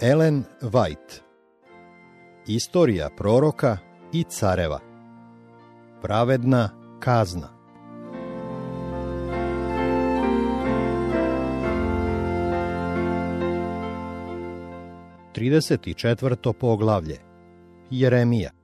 Ellen 0.00 0.44
White. 0.60 1.22
Istorija 2.46 3.10
proroka 3.16 3.78
i 4.12 4.24
careva. 4.24 4.80
Pravedna 6.02 6.70
kazna. 7.00 7.48
Trideset 15.32 15.86
četvrto 15.94 16.52
poglavlje. 16.52 17.18
Jeremija 17.90 18.55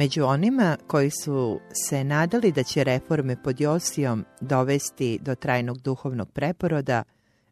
Među 0.00 0.24
onima 0.24 0.76
koji 0.86 1.10
su 1.10 1.60
se 1.88 2.04
nadali 2.04 2.52
da 2.52 2.62
će 2.62 2.84
reforme 2.84 3.42
pod 3.42 3.60
Josijom 3.60 4.24
dovesti 4.40 5.18
do 5.22 5.34
trajnog 5.34 5.78
duhovnog 5.80 6.32
preporoda, 6.32 7.02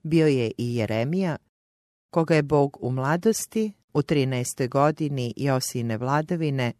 bio 0.02 0.26
je 0.26 0.50
i 0.58 0.76
Jeremija, 0.76 1.36
koga 2.10 2.34
je 2.34 2.42
Bog 2.42 2.78
u 2.80 2.92
mladosti, 2.92 3.72
u 3.94 4.02
13. 4.02 4.68
godini 4.68 5.34
Josijine 5.36 5.96
vladavine, 5.96 6.72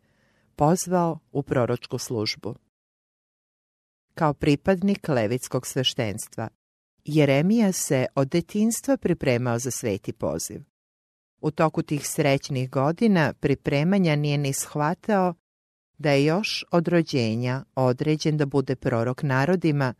pozvao 0.57 1.19
u 1.33 1.43
proročku 1.43 1.99
službu. 1.99 2.55
Kao 4.15 4.35
pripadnik 4.35 5.09
levitskog 5.09 5.67
sveštenstva, 5.67 6.49
Jeremija 7.05 7.73
se 7.73 8.07
od 8.15 8.29
detinstva 8.29 8.97
pripremao 8.97 9.59
za 9.59 9.71
sveti 9.71 10.13
poziv. 10.13 10.61
U 11.41 11.51
toku 11.51 11.83
tih 11.83 12.09
srećnih 12.09 12.71
godina 12.71 13.33
pripremanja 13.41 14.17
nije 14.17 14.39
ni 14.39 14.53
shvatao 14.53 15.35
da 15.99 16.11
je 16.11 16.25
još 16.25 16.65
od 16.71 16.89
rođenja 16.89 17.65
određen 17.75 18.37
da 18.37 18.47
bude 18.47 18.77
prorok 18.77 19.23
narodima, 19.23 19.95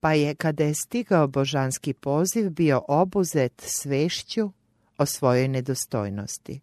pa 0.00 0.12
je 0.12 0.34
kada 0.34 0.64
je 0.64 0.74
stigao 0.74 1.28
božanski 1.28 1.92
poziv 1.94 2.50
bio 2.50 2.82
obuzet 2.88 3.62
svešću 3.66 4.50
o 4.98 5.06
svojoj 5.06 5.48
nedostojnosti. 5.48 6.60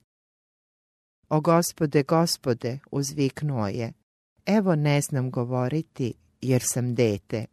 O 1.30 1.42
gospode, 1.42 2.04
gospode, 2.04 2.80
uzviknuo 2.92 3.68
je, 3.68 3.94
evo 4.46 4.76
ne 4.76 5.02
znam 5.02 5.32
govoriti 5.32 6.14
jer 6.42 6.62
sam 6.66 6.96
dete. 6.96 7.46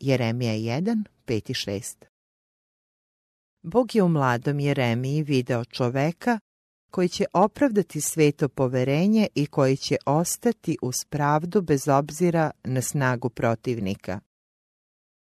Jeremija 0.00 0.52
1, 0.52 1.04
5 1.26 1.50
i 1.50 1.54
6 1.54 2.04
Bog 3.62 3.94
je 3.94 4.02
u 4.02 4.08
mladom 4.08 4.60
Jeremiji 4.60 5.22
video 5.22 5.64
čoveka 5.64 6.38
koji 6.94 7.08
će 7.08 7.24
opravdati 7.32 8.00
sveto 8.00 8.48
poverenje 8.48 9.28
i 9.34 9.46
koji 9.46 9.76
će 9.76 9.96
ostati 10.06 10.76
uz 10.82 11.04
pravdu 11.08 11.62
bez 11.62 11.88
obzira 11.88 12.50
na 12.64 12.82
snagu 12.82 13.28
protivnika. 13.28 14.20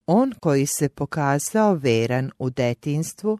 On 0.07 0.33
koji 0.41 0.67
se 0.67 0.89
pokazao 0.89 1.75
veran 1.75 2.31
u 2.39 2.51
detinstvu, 2.51 3.39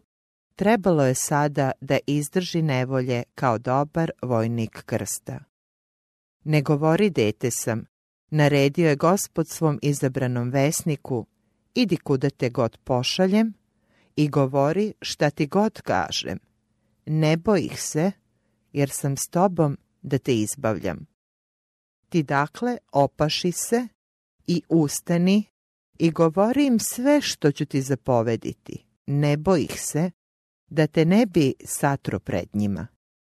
trebalo 0.55 1.05
je 1.05 1.15
sada 1.15 1.71
da 1.81 1.97
izdrži 2.07 2.61
nevolje 2.61 3.23
kao 3.35 3.57
dobar 3.57 4.11
vojnik 4.21 4.83
krsta. 4.85 5.39
Ne 6.43 6.61
govori 6.61 7.09
dete 7.09 7.51
sam, 7.51 7.85
naredio 8.31 8.89
je 8.89 8.95
gospod 8.95 9.47
svom 9.47 9.79
izabranom 9.81 10.49
vesniku, 10.49 11.25
idi 11.73 11.97
kuda 11.97 12.29
te 12.29 12.49
god 12.49 12.77
pošaljem 12.83 13.53
i 14.15 14.29
govori 14.29 14.93
šta 15.01 15.29
ti 15.29 15.47
god 15.47 15.81
kažem 15.81 16.52
ne 17.05 17.37
boj 17.37 17.61
ih 17.61 17.81
se, 17.81 18.11
jer 18.73 18.89
sam 18.89 19.17
s 19.17 19.27
tobom 19.27 19.77
da 20.01 20.17
te 20.17 20.35
izbavljam. 20.35 21.05
Ti 22.09 22.23
dakle 22.23 22.77
opaši 22.91 23.51
se 23.51 23.87
i 24.47 24.61
ustani 24.69 25.43
i 25.99 26.11
govori 26.11 26.65
im 26.65 26.79
sve 26.79 27.21
što 27.21 27.51
ću 27.51 27.65
ti 27.65 27.81
zapovediti. 27.81 28.85
Ne 29.07 29.37
boj 29.37 29.61
ih 29.61 29.81
se, 29.81 30.11
da 30.69 30.87
te 30.87 31.05
ne 31.05 31.25
bi 31.25 31.53
satro 31.65 32.19
pred 32.19 32.49
njima. 32.53 32.87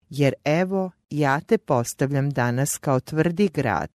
Jer 0.08 0.34
evo, 0.44 0.90
ja 1.10 1.40
te 1.40 1.58
postavljam 1.58 2.30
danas 2.30 2.78
kao 2.78 3.00
tvrdi 3.00 3.48
grad 3.48 3.88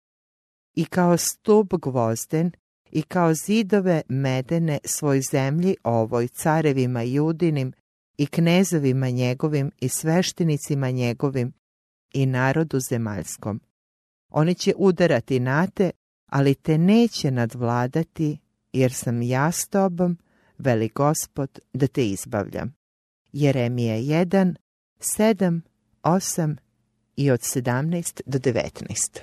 i 0.74 0.84
kao 0.84 1.16
stup 1.16 1.72
gvozden 1.82 2.52
i 2.90 3.02
kao 3.02 3.34
zidove 3.34 4.02
medene 4.08 4.78
svoj 4.84 5.20
zemlji 5.32 5.76
ovoj 5.84 6.28
carevima 6.28 7.02
judinim 7.02 7.72
i 8.20 8.26
knezovima 8.26 9.10
njegovim 9.10 9.70
i 9.80 9.88
sveštenicima 9.88 10.90
njegovim 10.90 11.52
i 12.12 12.26
narodu 12.26 12.80
zemaljskom. 12.80 13.60
Oni 14.28 14.54
će 14.54 14.74
udarati 14.76 15.40
na 15.40 15.66
te, 15.66 15.90
ali 16.26 16.54
te 16.54 16.78
neće 16.78 17.30
nadvladati, 17.30 18.38
jer 18.72 18.92
sam 18.92 19.22
ja 19.22 19.52
s 19.52 19.68
tobom, 19.68 20.18
veli 20.58 20.88
gospod, 20.88 21.58
da 21.72 21.86
te 21.86 22.06
izbavljam. 22.06 22.74
Jeremija 23.32 23.96
1, 23.96 24.54
7, 24.98 25.60
8 26.02 26.56
i 27.16 27.30
od 27.30 27.40
17 27.40 28.20
do 28.26 28.38
19. 28.38 29.20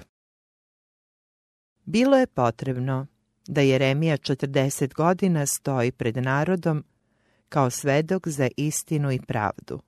Bilo 1.85 2.17
je 2.17 2.27
potrebno 2.27 3.07
da 3.47 3.61
Jeremija 3.61 4.17
40 4.17 4.93
godina 4.93 5.45
stoji 5.45 5.91
pred 5.91 6.17
narodom 6.17 6.83
kao 7.49 7.69
svedok 7.69 8.27
za 8.27 8.49
istinu 8.57 9.11
i 9.11 9.19
pravdu. 9.19 9.79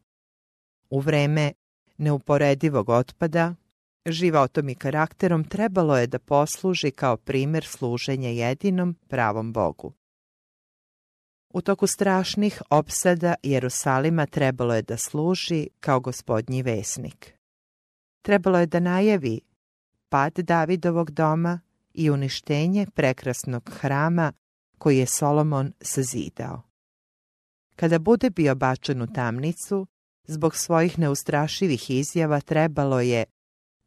U 0.90 1.00
vreme 1.00 1.52
neuporedivog 1.97 2.90
otpada, 2.90 3.56
životom 4.06 4.70
i 4.70 4.75
karakterom 4.75 5.44
trebalo 5.44 5.98
je 5.98 6.08
da 6.08 6.19
posluži 6.19 6.92
kao 6.92 7.18
primjer 7.18 7.66
služenja 7.66 8.30
jedinom 8.30 8.96
pravom 9.08 9.53
Bogu. 9.53 9.94
U 11.53 11.62
toku 11.62 11.88
strašnih 11.88 12.62
opsada 12.69 13.36
Jerusalima 13.44 14.25
trebalo 14.25 14.75
je 14.75 14.81
da 14.81 14.98
služi 14.98 15.68
kao 15.80 16.00
gospodnji 16.00 16.62
vesnik. 16.62 17.34
Trebalo 18.22 18.59
je 18.59 18.66
da 18.66 18.80
najavi 18.80 19.42
pad 20.09 20.34
Davidovog 20.34 21.12
doma 21.12 21.59
i 21.94 22.09
uništenje 22.09 22.88
prekrasnog 22.96 23.69
hrama 23.69 24.34
koji 24.78 24.98
je 24.98 25.06
Solomon 25.06 25.74
sazidao. 25.81 26.69
Kada 27.80 28.00
bude 28.00 28.30
bio 28.30 28.56
bačen 28.56 29.02
u 29.02 29.08
tamnicu, 29.14 29.88
zbog 30.28 30.56
svojih 30.56 31.00
neustrašivih 31.00 31.90
izjava 31.90 32.42
trebalo 32.42 33.00
je 33.00 33.24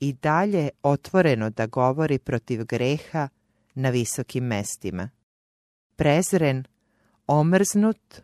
i 0.00 0.12
dalje 0.12 0.68
otvoreno 0.82 1.50
da 1.50 1.66
govori 1.66 2.18
protiv 2.18 2.64
greha 2.64 3.28
na 3.74 3.90
visokim 3.90 4.44
mestima. 4.44 5.08
Prezren, 5.96 6.64
omrznut, 7.26 8.20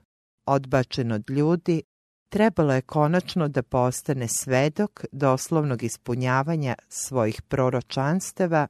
odbačen 0.46 1.12
od 1.12 1.30
ljudi, 1.30 1.82
trebalo 2.28 2.74
je 2.74 2.82
konačno 2.82 3.48
da 3.48 3.62
postane 3.62 4.28
svedok 4.28 5.04
doslovnog 5.12 5.82
ispunjavanja 5.82 6.74
svojih 6.88 7.42
proročanstava 7.42 8.66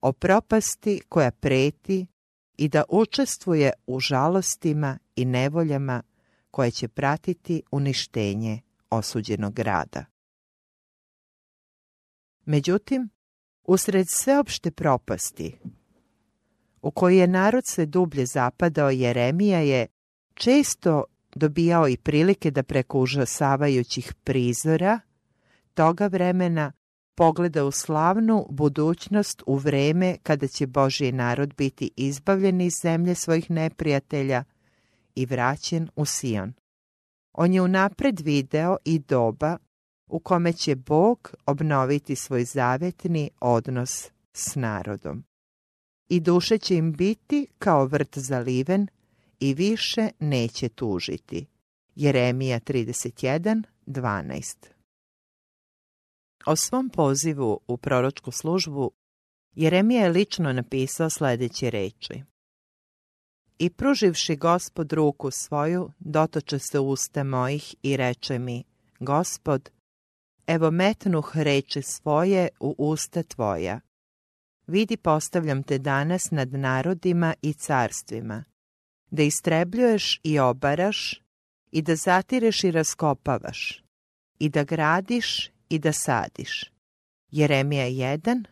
o 0.00 0.12
propasti 0.12 1.00
koja 1.08 1.30
preti 1.30 2.06
i 2.56 2.68
da 2.68 2.84
učestvuje 2.88 3.72
u 3.86 4.00
žalostima 4.00 4.98
i 5.16 5.24
nevoljama 5.24 6.02
koje 6.54 6.70
će 6.70 6.88
pratiti 6.88 7.62
uništenje 7.70 8.60
osuđenog 8.90 9.54
grada. 9.54 10.04
Međutim, 12.44 13.08
usred 13.64 14.06
sveopšte 14.08 14.70
propasti, 14.70 15.58
u 16.82 16.90
kojoj 16.90 17.18
je 17.18 17.26
narod 17.26 17.64
sve 17.66 17.86
dublje 17.86 18.26
zapadao, 18.26 18.90
Jeremija 18.90 19.58
je 19.58 19.86
često 20.34 21.04
dobijao 21.34 21.88
i 21.88 21.96
prilike 21.96 22.50
da 22.50 22.62
preko 22.62 23.00
užasavajućih 23.00 24.14
prizora 24.24 25.00
toga 25.74 26.06
vremena 26.06 26.72
pogleda 27.14 27.64
u 27.64 27.70
slavnu 27.70 28.46
budućnost 28.50 29.42
u 29.46 29.56
vreme 29.56 30.16
kada 30.22 30.48
će 30.48 30.66
Božji 30.66 31.12
narod 31.12 31.54
biti 31.54 31.90
izbavljen 31.96 32.60
iz 32.60 32.72
zemlje 32.82 33.14
svojih 33.14 33.50
neprijatelja 33.50 34.44
i 35.14 35.26
vraćen 35.26 35.88
u 35.96 36.04
Sion. 36.04 36.52
On 37.32 37.52
je 37.52 37.62
unapred 37.62 38.20
video 38.20 38.76
i 38.84 38.98
doba 38.98 39.58
u 40.06 40.18
kome 40.18 40.52
će 40.52 40.76
Bog 40.76 41.34
obnoviti 41.46 42.16
svoj 42.16 42.44
zavetni 42.44 43.30
odnos 43.40 44.10
s 44.32 44.54
narodom. 44.54 45.24
I 46.08 46.20
duše 46.20 46.58
će 46.58 46.76
im 46.76 46.92
biti 46.92 47.46
kao 47.58 47.86
vrt 47.86 48.18
zaliven 48.18 48.86
i 49.40 49.54
više 49.54 50.08
neće 50.18 50.68
tužiti. 50.68 51.46
Jeremija 51.94 52.60
31, 52.60 53.62
12 53.86 54.56
O 56.46 56.56
svom 56.56 56.88
pozivu 56.88 57.60
u 57.66 57.76
proročku 57.76 58.30
službu 58.30 58.90
Jeremija 59.54 60.02
je 60.02 60.08
lično 60.08 60.52
napisao 60.52 61.10
sljedeće 61.10 61.70
reči. 61.70 62.22
I 63.58 63.70
pruživši 63.70 64.36
gospod 64.36 64.92
ruku 64.92 65.30
svoju, 65.30 65.90
dotoče 65.98 66.58
se 66.58 66.78
usta 66.78 67.24
mojih 67.24 67.74
i 67.82 67.96
reče 67.96 68.38
mi, 68.38 68.64
gospod, 69.00 69.70
evo 70.46 70.70
metnuh 70.70 71.36
reči 71.36 71.82
svoje 71.82 72.48
u 72.60 72.74
usta 72.78 73.22
tvoja. 73.22 73.80
Vidi 74.66 74.96
postavljam 74.96 75.62
te 75.62 75.78
danas 75.78 76.30
nad 76.30 76.52
narodima 76.52 77.34
i 77.42 77.52
carstvima, 77.52 78.44
da 79.10 79.22
istrebljuješ 79.22 80.20
i 80.22 80.38
obaraš, 80.38 81.22
i 81.70 81.82
da 81.82 81.96
zatireš 81.96 82.64
i 82.64 82.70
raskopavaš, 82.70 83.84
i 84.38 84.48
da 84.48 84.64
gradiš 84.64 85.50
i 85.68 85.78
da 85.78 85.92
sadiš. 85.92 86.72
Jeremija 87.30 87.86
1, 87.86 88.44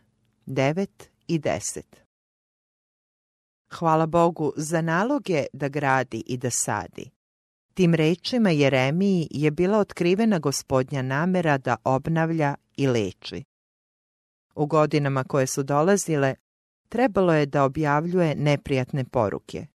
9 0.45 0.87
i 1.27 1.39
10 1.39 2.02
Hvala 3.79 4.05
Bogu 4.05 4.53
za 4.55 4.81
naloge 4.81 5.45
da 5.53 5.67
gradi 5.67 6.23
i 6.27 6.37
da 6.37 6.49
sadi. 6.49 7.09
Tim 7.73 7.93
rečima 7.93 8.49
Jeremiji 8.49 9.27
je 9.31 9.51
bila 9.51 9.77
otkrivena 9.77 10.39
gospodnja 10.39 11.01
namera 11.01 11.57
da 11.57 11.75
obnavlja 11.83 12.55
i 12.77 12.87
leči. 12.87 13.43
U 14.55 14.65
godinama 14.65 15.23
koje 15.23 15.47
su 15.47 15.63
dolazile, 15.63 16.35
trebalo 16.89 17.33
je 17.33 17.45
da 17.45 17.63
objavljuje 17.63 18.35
neprijatne 18.35 19.05
poruke. 19.05 19.67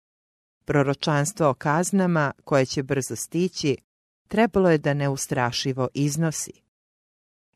Proročanstvo 0.65 1.49
o 1.49 1.53
kaznama, 1.53 2.31
koje 2.43 2.65
će 2.65 2.83
brzo 2.83 3.15
stići, 3.15 3.77
trebalo 4.27 4.69
je 4.69 4.77
da 4.77 4.93
neustrašivo 4.93 5.87
iznosi. 5.93 6.51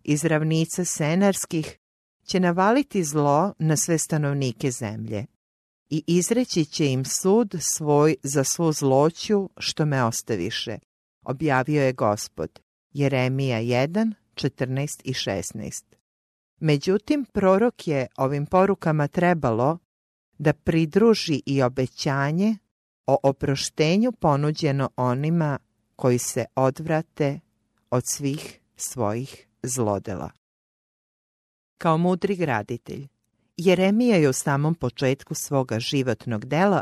Iz 0.04 0.26
ravnica 0.26 0.86
senarskih 0.86 1.78
će 2.24 2.40
navaliti 2.40 3.04
zlo 3.04 3.54
na 3.60 3.78
sve 3.78 3.98
stanovnike 3.98 4.72
zemlje 4.72 5.26
i 5.92 6.04
izreći 6.08 6.66
će 6.66 6.92
im 6.92 7.06
sud 7.06 7.56
svoj 7.60 8.16
za 8.24 8.44
svu 8.44 8.72
zloću 8.72 9.50
što 9.58 9.86
me 9.86 10.04
ostaviše, 10.04 10.80
objavio 11.22 11.84
je 11.84 11.94
gospod. 11.94 12.60
Jeremija 12.94 13.60
1, 13.60 14.14
14 14.36 15.02
i 15.04 15.14
16. 15.14 15.84
Međutim, 16.60 17.26
prorok 17.34 17.88
je 17.88 18.08
ovim 18.18 18.46
porukama 18.46 19.08
trebalo 19.08 19.78
da 20.38 20.54
pridruži 20.54 21.42
i 21.46 21.62
obećanje 21.62 22.58
o 23.08 23.18
oproštenju 23.24 24.12
ponuđeno 24.12 24.90
onima 24.96 25.60
koji 25.96 26.18
se 26.18 26.46
odvrate 26.56 27.40
od 27.90 28.04
svih 28.06 28.60
svojih 28.76 29.48
zlodela. 29.64 30.32
Kao 31.78 31.98
mudri 31.98 32.36
graditelj, 32.36 33.08
Jeremija 33.64 34.18
je 34.18 34.30
u 34.30 34.34
samom 34.34 34.76
početku 34.76 35.36
svoga 35.36 35.80
životnog 35.80 36.46
dela 36.46 36.82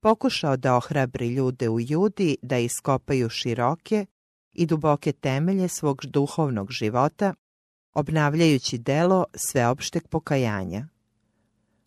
pokušao 0.00 0.56
da 0.56 0.76
ohrabri 0.76 1.28
ljude 1.28 1.68
u 1.68 1.80
Judi 1.80 2.36
da 2.42 2.58
iskopaju 2.58 3.28
široke 3.28 4.06
i 4.52 4.66
duboke 4.66 5.12
temelje 5.12 5.68
svog 5.68 6.06
duhovnog 6.06 6.70
života, 6.70 7.34
obnavljajući 7.94 8.78
delo 8.78 9.24
sveopšteg 9.34 10.08
pokajanja. 10.08 10.88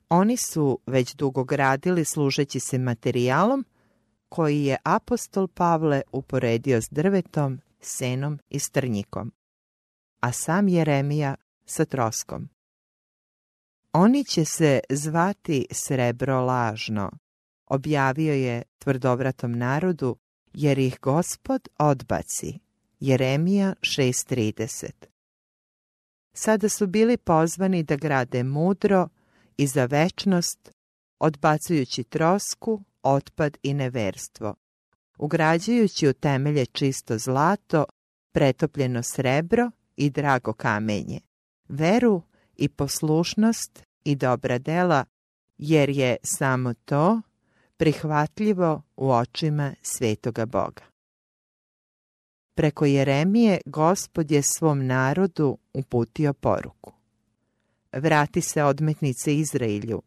Oni 0.10 0.38
su 0.38 0.80
već 0.86 1.16
dugo 1.16 1.44
gradili 1.44 2.06
služeći 2.06 2.60
se 2.60 2.78
materijalom 2.78 3.66
koji 4.30 4.64
je 4.64 4.78
apostol 4.84 5.48
Pavle 5.48 6.02
uporedio 6.12 6.82
s 6.82 6.90
drvetom, 6.92 7.62
senom 7.82 8.40
i 8.50 8.60
strnjikom, 8.60 9.32
a 10.20 10.32
sam 10.32 10.68
Jeremija 10.68 11.36
sa 11.66 11.86
troskom. 11.86 12.59
Oni 13.94 14.24
će 14.24 14.46
se 14.46 14.80
zvati 14.90 15.66
srebro 15.72 16.42
lažno, 16.42 17.12
objavio 17.66 18.34
je 18.34 18.64
tvrdovratom 18.78 19.58
narodu, 19.58 20.18
jer 20.54 20.80
ih 20.80 20.98
gospod 21.02 21.68
odbaci. 21.78 22.60
Jeremija 23.00 23.74
6.30 23.82 24.90
Sada 26.34 26.70
su 26.70 26.88
bili 26.88 27.18
pozvani 27.18 27.84
da 27.84 27.96
grade 27.96 28.44
mudro 28.44 29.10
i 29.58 29.68
za 29.68 29.86
večnost, 29.86 30.72
odbacujući 31.20 32.04
trosku, 32.04 32.84
otpad 33.04 33.58
i 33.64 33.74
neverstvo, 33.74 34.56
ugrađujući 35.18 36.08
u 36.08 36.14
temelje 36.14 36.66
čisto 36.66 37.18
zlato, 37.18 37.86
pretopljeno 38.32 39.04
srebro 39.04 39.72
i 39.96 40.10
drago 40.10 40.54
kamenje, 40.54 41.20
veru 41.70 42.22
i 42.60 42.70
poslušnost 42.70 43.84
i 44.04 44.16
dobra 44.16 44.58
dela, 44.58 45.06
jer 45.58 45.90
je 45.90 46.18
samo 46.24 46.74
to 46.74 47.22
prihvatljivo 47.78 48.82
u 48.96 49.12
očima 49.12 49.74
svetoga 49.82 50.46
Boga. 50.46 50.84
Preko 52.56 52.86
Jeremije 52.86 53.62
gospod 53.66 54.32
je 54.32 54.42
svom 54.42 54.86
narodu 54.86 55.58
uputio 55.74 56.34
poruku. 56.34 56.92
Vrati 57.94 58.42
se 58.42 58.64
odmetnice 58.64 59.36
Izraelju 59.36 60.02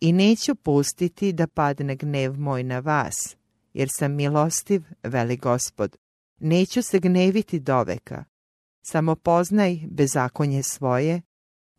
i 0.00 0.12
neću 0.12 0.54
pustiti 0.54 1.32
da 1.32 1.46
padne 1.46 1.96
gnev 1.96 2.38
moj 2.38 2.62
na 2.62 2.78
vas, 2.78 3.36
jer 3.74 3.88
sam 3.92 4.12
milostiv, 4.12 4.82
veli 5.02 5.36
gospod. 5.36 5.96
Neću 6.38 6.82
se 6.82 6.98
gneviti 6.98 7.60
doveka. 7.60 8.24
Samo 8.82 9.16
poznaj 9.16 9.78
bezakonje 9.90 10.62
svoje 10.62 11.22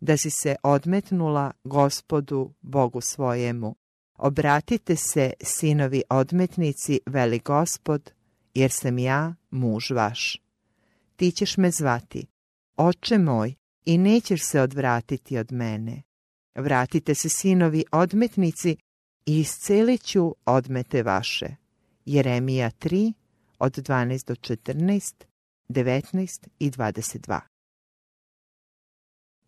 da 0.02 0.18
si 0.18 0.30
se 0.30 0.56
odmetnula 0.64 1.52
gospodu 1.64 2.54
Bogu 2.62 3.02
svojemu. 3.02 3.76
Obratite 4.18 4.96
se, 4.96 5.34
sinovi 5.44 6.04
odmetnici, 6.10 7.00
veli 7.06 7.40
gospod, 7.40 8.12
jer 8.54 8.72
sam 8.72 9.00
ja 9.00 9.36
muž 9.52 9.92
vaš. 9.92 10.42
Ti 11.16 11.32
ćeš 11.32 11.58
me 11.58 11.72
zvati, 11.72 12.28
oče 12.78 13.18
moj, 13.18 13.54
i 13.86 13.98
nećeš 13.98 14.44
se 14.44 14.62
odvratiti 14.62 15.38
od 15.38 15.52
mene. 15.52 16.02
Vratite 16.56 17.16
se, 17.16 17.30
sinovi 17.30 17.84
odmetnici, 17.92 18.78
i 19.26 19.40
iscelit 19.40 20.04
ću 20.04 20.36
odmete 20.46 21.04
vaše. 21.04 21.56
Jeremija 22.06 22.72
3, 22.72 23.14
od 23.60 23.74
12 23.74 24.28
do 24.28 24.36
14, 24.36 25.14
19 25.70 26.48
i 26.60 26.72
22. 26.72 27.51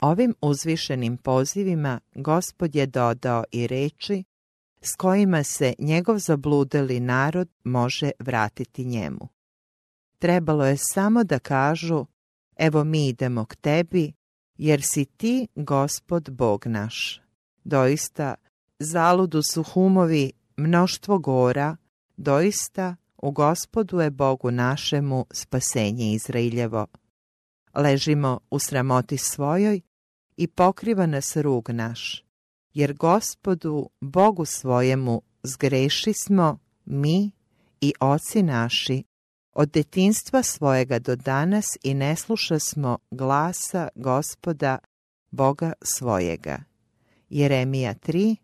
Ovim 0.03 0.35
uzvišenim 0.41 1.17
pozivima 1.17 1.99
gospod 2.15 2.75
je 2.75 2.85
dodao 2.85 3.43
i 3.51 3.67
reči 3.67 4.23
s 4.81 4.95
kojima 4.95 5.43
se 5.43 5.73
njegov 5.79 6.17
zabludeli 6.17 6.99
narod 6.99 7.49
može 7.63 8.11
vratiti 8.19 8.85
njemu. 8.85 9.27
Trebalo 10.19 10.65
je 10.65 10.77
samo 10.77 11.23
da 11.23 11.39
kažu, 11.39 12.05
evo 12.55 12.83
mi 12.83 13.07
idemo 13.07 13.45
k 13.45 13.55
tebi, 13.55 14.13
jer 14.57 14.81
si 14.81 15.05
ti 15.05 15.47
gospod 15.55 16.29
Bog 16.31 16.67
naš. 16.67 17.21
Doista, 17.63 18.35
zaludu 18.79 19.41
su 19.41 19.63
humovi 19.63 20.31
mnoštvo 20.57 21.19
gora, 21.19 21.77
doista 22.17 22.95
u 23.17 23.31
gospodu 23.31 23.99
je 23.99 24.09
Bogu 24.09 24.51
našemu 24.51 25.25
spasenje 25.31 26.13
Izrailjevo. 26.13 26.87
Ležimo 27.75 28.39
u 28.49 28.59
sramoti 28.59 29.17
svojoj 29.17 29.81
i 30.37 30.47
pokriva 30.47 31.05
nas 31.05 31.37
rug 31.37 31.69
naš, 31.69 32.25
jer 32.73 32.93
gospodu, 32.93 33.89
Bogu 34.01 34.45
svojemu, 34.45 35.21
zgreši 35.43 36.13
smo 36.13 36.59
mi 36.85 37.31
i 37.81 37.93
oci 37.99 38.43
naši, 38.43 39.03
od 39.53 39.69
detinstva 39.71 40.43
svojega 40.43 40.99
do 40.99 41.15
danas 41.15 41.65
i 41.83 41.93
ne 41.93 42.15
sluša 42.15 42.59
smo 42.59 42.97
glasa 43.11 43.87
gospoda, 43.95 44.77
Boga 45.31 45.73
svojega. 45.81 46.63
Jeremija 47.29 47.95
3, 47.95 48.35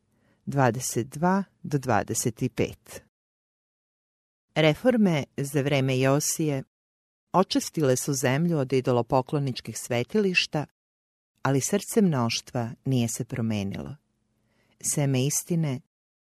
22 0.46 1.44
do 1.64 1.78
25 1.78 2.74
Reforme 4.56 5.24
za 5.38 5.62
vreme 5.62 6.00
Josije 6.00 6.64
očistile 7.34 7.96
su 7.96 8.14
zemlju 8.14 8.58
od 8.58 8.74
idolopokloničkih 8.74 9.80
svetilišta 9.80 10.66
ali 11.42 11.62
srce 11.62 12.02
mnoštva 12.02 12.70
nije 12.86 13.08
se 13.08 13.26
promenilo. 13.26 13.96
Seme 14.82 15.26
istine, 15.26 15.82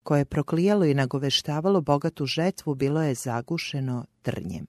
koje 0.03 0.19
je 0.19 0.25
proklijalo 0.25 0.85
i 0.85 0.93
nagoveštavalo 0.93 1.81
bogatu 1.81 2.25
žetvu, 2.25 2.75
bilo 2.75 3.03
je 3.03 3.15
zagušeno 3.15 4.05
trnjem. 4.21 4.67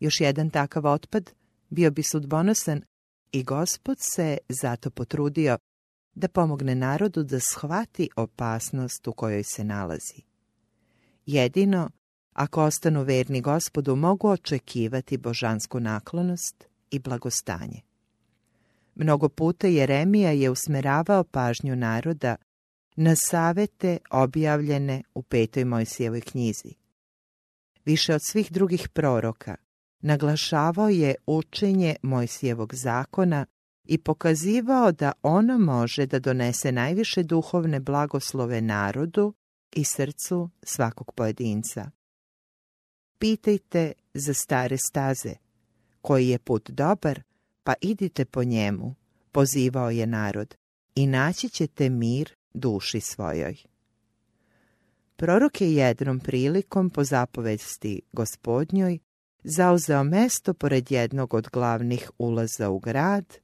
Još 0.00 0.20
jedan 0.20 0.50
takav 0.50 0.86
otpad 0.86 1.30
bio 1.70 1.90
bi 1.90 2.02
sudbonosan 2.02 2.82
i 3.32 3.44
gospod 3.44 3.96
se 4.00 4.38
zato 4.48 4.90
potrudio 4.90 5.58
da 6.14 6.28
pomogne 6.28 6.74
narodu 6.74 7.22
da 7.22 7.40
shvati 7.40 8.08
opasnost 8.16 9.08
u 9.08 9.12
kojoj 9.12 9.42
se 9.42 9.64
nalazi. 9.64 10.22
Jedino, 11.26 11.90
ako 12.32 12.62
ostanu 12.62 13.02
verni 13.02 13.40
gospodu, 13.40 13.96
mogu 13.96 14.28
očekivati 14.28 15.16
božansku 15.16 15.80
naklonost 15.80 16.64
i 16.90 16.98
blagostanje. 16.98 17.80
Mnogo 18.94 19.28
puta 19.28 19.66
Jeremija 19.66 20.30
je 20.30 20.50
usmeravao 20.50 21.24
pažnju 21.24 21.76
naroda 21.76 22.36
na 22.96 23.14
savete 23.16 23.98
objavljene 24.10 25.02
u 25.14 25.22
petoj 25.22 25.64
Mojsijevoj 25.64 26.20
knjizi. 26.20 26.74
Više 27.84 28.14
od 28.14 28.20
svih 28.24 28.52
drugih 28.52 28.88
proroka 28.88 29.56
naglašavao 30.00 30.88
je 30.88 31.14
učenje 31.26 31.96
Mojsijevog 32.02 32.74
zakona 32.74 33.46
i 33.84 33.98
pokazivao 33.98 34.92
da 34.92 35.12
ono 35.22 35.58
može 35.58 36.06
da 36.06 36.18
donese 36.18 36.72
najviše 36.72 37.22
duhovne 37.22 37.80
blagoslove 37.80 38.60
narodu 38.60 39.34
i 39.72 39.84
srcu 39.84 40.50
svakog 40.62 41.12
pojedinca. 41.12 41.90
Pitajte 43.18 43.92
za 44.14 44.34
stare 44.34 44.76
staze, 44.78 45.34
koji 46.00 46.28
je 46.28 46.38
put 46.38 46.70
dobar, 46.70 47.22
pa 47.64 47.74
idite 47.80 48.24
po 48.24 48.44
njemu, 48.44 48.94
pozivao 49.32 49.90
je 49.90 50.06
narod, 50.06 50.54
i 50.94 51.06
naći 51.06 51.48
ćete 51.48 51.90
mir 51.90 52.34
duši 52.54 53.00
svojoj. 53.00 53.56
Prorok 55.16 55.60
je 55.60 55.74
jednom 55.74 56.20
prilikom 56.20 56.90
po 56.90 57.04
zapovesti 57.04 58.00
gospodnjoj 58.12 58.98
zauzeo 59.44 60.04
mesto 60.04 60.54
pored 60.54 60.92
jednog 60.92 61.34
od 61.34 61.48
glavnih 61.52 62.10
ulaza 62.18 62.70
u 62.70 62.78
grad 62.78 63.38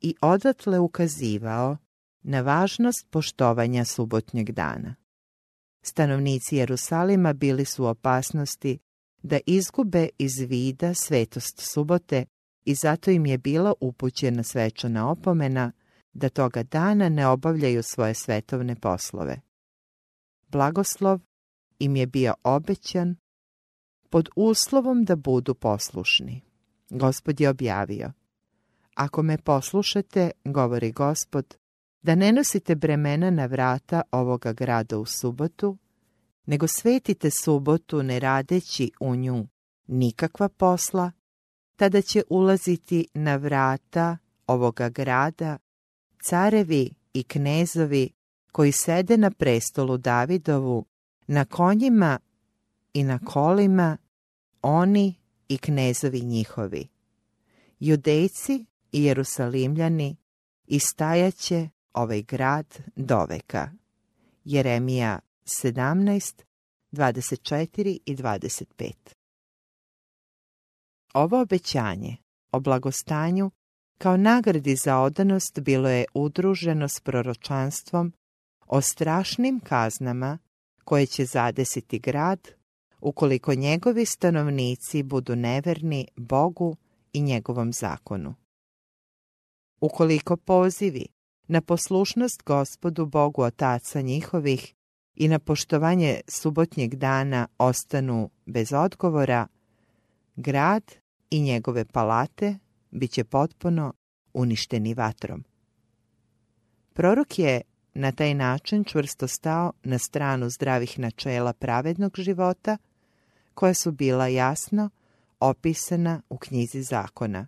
i 0.00 0.14
odatle 0.20 0.78
ukazivao 0.78 1.76
na 2.22 2.40
važnost 2.40 3.06
poštovanja 3.10 3.84
subotnjeg 3.84 4.52
dana. 4.52 4.94
Stanovnici 5.82 6.56
Jerusalima 6.56 7.32
bili 7.32 7.64
su 7.64 7.84
u 7.84 7.86
opasnosti 7.86 8.78
da 9.22 9.38
izgube 9.46 10.08
iz 10.18 10.38
vida 10.38 10.94
svetost 10.94 11.60
subote 11.72 12.24
i 12.64 12.74
zato 12.74 13.10
im 13.10 13.26
je 13.26 13.38
bila 13.38 13.72
upućena 13.80 14.42
svečana 14.42 15.10
opomena 15.10 15.72
da 16.12 16.28
toga 16.28 16.62
dana 16.62 17.08
ne 17.08 17.26
obavljaju 17.26 17.82
svoje 17.82 18.14
svetovne 18.14 18.76
poslove. 18.76 19.40
Blagoslov 20.48 21.20
im 21.78 21.96
je 21.96 22.06
bio 22.06 22.34
obećan 22.44 23.16
pod 24.10 24.28
uslovom 24.36 25.04
da 25.04 25.16
budu 25.16 25.54
poslušni. 25.54 26.40
Gospod 26.90 27.40
je 27.40 27.48
objavio, 27.48 28.12
ako 28.94 29.22
me 29.22 29.38
poslušate, 29.38 30.30
govori 30.44 30.92
gospod, 30.92 31.56
da 32.02 32.14
ne 32.14 32.32
nosite 32.32 32.74
bremena 32.74 33.30
na 33.30 33.46
vrata 33.46 34.02
ovoga 34.10 34.52
grada 34.52 34.98
u 34.98 35.06
subotu, 35.06 35.78
nego 36.46 36.66
svetite 36.66 37.30
subotu 37.30 38.02
ne 38.02 38.20
radeći 38.20 38.90
u 39.00 39.16
nju 39.16 39.46
nikakva 39.86 40.48
posla, 40.48 41.12
tada 41.76 42.02
će 42.02 42.22
ulaziti 42.30 43.06
na 43.14 43.36
vrata 43.36 44.18
ovoga 44.46 44.88
grada 44.88 45.58
carevi 46.24 46.90
i 47.14 47.22
knezovi 47.22 48.10
koji 48.52 48.72
sede 48.72 49.16
na 49.16 49.30
prestolu 49.30 49.98
Davidovu, 49.98 50.84
na 51.26 51.44
konjima 51.44 52.18
i 52.94 53.04
na 53.04 53.18
kolima, 53.18 53.96
oni 54.62 55.14
i 55.48 55.58
knezovi 55.58 56.20
njihovi. 56.20 56.88
Judejci 57.80 58.66
i 58.92 59.04
Jerusalimljani 59.04 60.16
istajaće 60.66 61.68
ovaj 61.92 62.22
grad 62.22 62.78
doveka. 62.96 63.70
Jeremija 64.44 65.18
17, 65.44 66.42
24 66.92 67.98
i 68.06 68.16
25 68.16 68.92
Ovo 71.14 71.40
obećanje 71.40 72.16
o 72.52 72.60
blagostanju 72.60 73.50
kao 73.98 74.16
nagradi 74.16 74.76
za 74.76 74.98
odanost 74.98 75.60
bilo 75.60 75.88
je 75.88 76.04
udruženo 76.14 76.88
s 76.88 77.00
proročanstvom 77.00 78.12
o 78.66 78.80
strašnim 78.80 79.60
kaznama 79.60 80.38
koje 80.84 81.06
će 81.06 81.24
zadesiti 81.24 81.98
grad 81.98 82.48
ukoliko 83.00 83.54
njegovi 83.54 84.06
stanovnici 84.06 85.02
budu 85.02 85.36
neverni 85.36 86.08
Bogu 86.16 86.76
i 87.12 87.20
njegovom 87.20 87.72
zakonu. 87.72 88.34
Ukoliko 89.80 90.36
pozivi 90.36 91.06
na 91.48 91.60
poslušnost 91.60 92.42
gospodu 92.46 93.06
Bogu 93.06 93.42
otaca 93.42 94.00
njihovih 94.00 94.74
i 95.14 95.28
na 95.28 95.38
poštovanje 95.38 96.20
subotnjeg 96.28 96.94
dana 96.94 97.48
ostanu 97.58 98.30
bez 98.46 98.72
odgovora, 98.72 99.46
grad 100.36 101.01
i 101.32 101.40
njegove 101.40 101.84
palate 101.84 102.58
bit 102.90 103.10
će 103.10 103.24
potpuno 103.24 103.92
uništeni 104.34 104.94
vatrom. 104.94 105.44
Prorok 106.92 107.38
je 107.38 107.60
na 107.94 108.12
taj 108.12 108.34
način 108.34 108.84
čvrsto 108.84 109.28
stao 109.28 109.72
na 109.82 109.98
stranu 109.98 110.50
zdravih 110.50 110.98
načela 110.98 111.52
pravednog 111.52 112.12
života, 112.18 112.78
koja 113.54 113.74
su 113.74 113.92
bila 113.92 114.26
jasno 114.26 114.90
opisana 115.40 116.22
u 116.28 116.36
knjizi 116.38 116.82
zakona. 116.82 117.46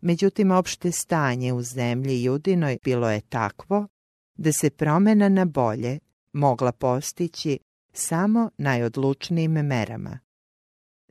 Međutim, 0.00 0.50
opšte 0.50 0.92
stanje 0.92 1.52
u 1.52 1.62
zemlji 1.62 2.22
judinoj 2.22 2.78
bilo 2.84 3.10
je 3.10 3.20
takvo 3.20 3.86
da 4.36 4.52
se 4.52 4.70
promjena 4.70 5.28
na 5.28 5.44
bolje 5.44 5.98
mogla 6.32 6.72
postići 6.72 7.58
samo 7.92 8.50
najodlučnijim 8.58 9.52
merama. 9.52 10.23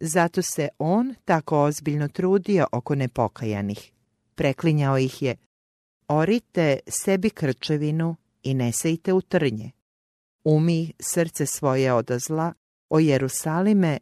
Zato 0.06 0.42
se 0.42 0.70
on 0.80 1.16
tako 1.26 1.64
ozbiljno 1.64 2.08
trudio 2.08 2.68
oko 2.72 2.96
nepokajanih. 2.96 3.92
Preklinjao 4.36 4.98
ih 4.98 5.22
je, 5.22 5.36
orite 6.08 6.80
sebi 6.88 7.30
krčevinu 7.30 8.16
i 8.44 8.54
ne 8.54 8.72
sejte 8.72 9.14
u 9.14 9.22
trnje. 9.22 9.72
Umi 10.44 10.94
srce 11.00 11.46
svoje 11.46 11.94
odazla 11.94 12.54
o 12.90 13.00
Jerusalime 13.00 14.00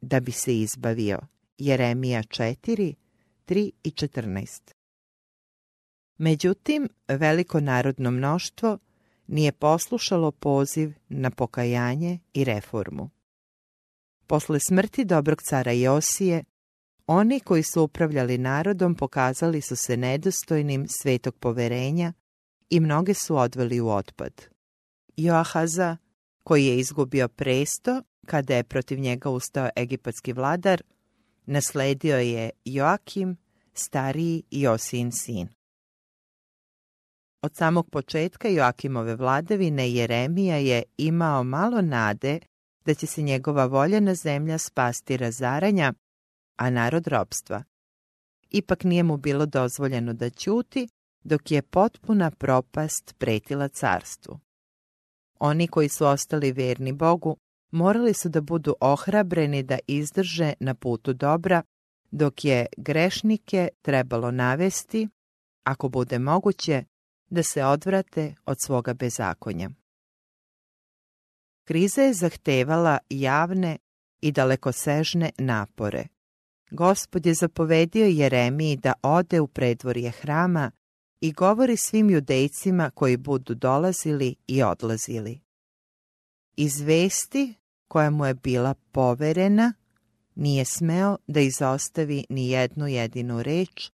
da 0.00 0.20
bi 0.20 0.32
se 0.32 0.58
izbavio. 0.58 1.18
Jeremija 1.58 2.22
4, 2.22 2.94
3 3.46 3.70
i 3.84 3.90
14 3.90 4.72
Međutim, 6.18 6.88
veliko 7.08 7.60
narodno 7.60 8.10
mnoštvo 8.10 8.78
nije 9.26 9.52
poslušalo 9.52 10.30
poziv 10.30 10.92
na 11.08 11.30
pokajanje 11.30 12.18
i 12.32 12.44
reformu. 12.44 13.10
Posle 14.26 14.60
smrti 14.60 15.04
dobrog 15.04 15.42
cara 15.42 15.72
Josije, 15.72 16.44
oni 17.06 17.40
koji 17.40 17.62
su 17.62 17.82
upravljali 17.82 18.38
narodom 18.38 18.94
pokazali 18.94 19.60
su 19.60 19.76
se 19.76 19.96
nedostojnim 19.96 20.86
svetog 20.88 21.36
poverenja 21.36 22.12
i 22.70 22.80
mnoge 22.80 23.14
su 23.14 23.36
odveli 23.36 23.80
u 23.80 23.88
otpad. 23.88 24.32
Joahaza, 25.16 25.96
koji 26.42 26.66
je 26.66 26.78
izgubio 26.78 27.28
presto 27.28 28.02
kada 28.26 28.56
je 28.56 28.64
protiv 28.64 28.98
njega 28.98 29.30
ustao 29.30 29.68
egipatski 29.76 30.32
vladar, 30.32 30.82
nasledio 31.46 32.16
je 32.16 32.50
Joakim, 32.64 33.36
stariji 33.74 34.42
Josin 34.50 35.12
sin. 35.12 35.48
Od 37.42 37.56
samog 37.56 37.90
početka 37.90 38.48
Joakimove 38.48 39.16
vladavine 39.16 39.90
Jeremija 39.90 40.56
je 40.56 40.82
imao 40.96 41.44
malo 41.44 41.82
nade 41.82 42.38
da 42.86 42.94
će 42.94 43.06
se 43.06 43.22
njegova 43.22 43.66
voljena 43.66 44.14
zemlja 44.14 44.58
spasti 44.58 45.16
razaranja, 45.16 45.92
a 46.56 46.70
narod 46.70 47.06
robstva. 47.06 47.62
Ipak 48.50 48.84
nije 48.84 49.02
mu 49.02 49.16
bilo 49.16 49.46
dozvoljeno 49.46 50.12
da 50.12 50.30
ćuti, 50.30 50.88
dok 51.24 51.50
je 51.50 51.62
potpuna 51.62 52.30
propast 52.30 53.14
pretila 53.18 53.68
carstvu. 53.68 54.40
Oni 55.38 55.68
koji 55.68 55.88
su 55.88 56.06
ostali 56.06 56.52
verni 56.52 56.92
Bogu 56.92 57.36
morali 57.70 58.14
su 58.14 58.28
da 58.28 58.40
budu 58.40 58.74
ohrabreni 58.80 59.62
da 59.62 59.78
izdrže 59.86 60.52
na 60.60 60.74
putu 60.74 61.12
dobra, 61.12 61.62
dok 62.10 62.44
je 62.44 62.66
grešnike 62.76 63.68
trebalo 63.82 64.30
navesti, 64.30 65.08
ako 65.64 65.88
bude 65.88 66.18
moguće, 66.18 66.84
da 67.30 67.42
se 67.42 67.64
odvrate 67.64 68.34
od 68.46 68.56
svoga 68.60 68.94
bezakonja. 68.94 69.70
Kriza 71.64 72.02
je 72.02 72.14
zahtevala 72.14 72.98
javne 73.10 73.78
i 74.20 74.32
dalekosežne 74.32 75.30
napore. 75.38 76.06
Gospod 76.70 77.26
je 77.26 77.34
zapovedio 77.34 78.06
Jeremiji 78.06 78.76
da 78.76 78.92
ode 79.02 79.40
u 79.40 79.46
predvorje 79.46 80.10
hrama 80.10 80.70
i 81.20 81.32
govori 81.32 81.76
svim 81.76 82.10
judejcima 82.10 82.90
koji 82.90 83.16
budu 83.16 83.54
dolazili 83.54 84.34
i 84.46 84.62
odlazili. 84.62 85.40
Iz 86.56 86.80
vesti 86.80 87.54
koja 87.88 88.10
mu 88.10 88.26
je 88.26 88.34
bila 88.34 88.74
poverena, 88.92 89.72
nije 90.34 90.64
smeo 90.64 91.16
da 91.26 91.40
izostavi 91.40 92.24
ni 92.28 92.50
jednu 92.50 92.86
jedinu 92.86 93.42
reč, 93.42 93.90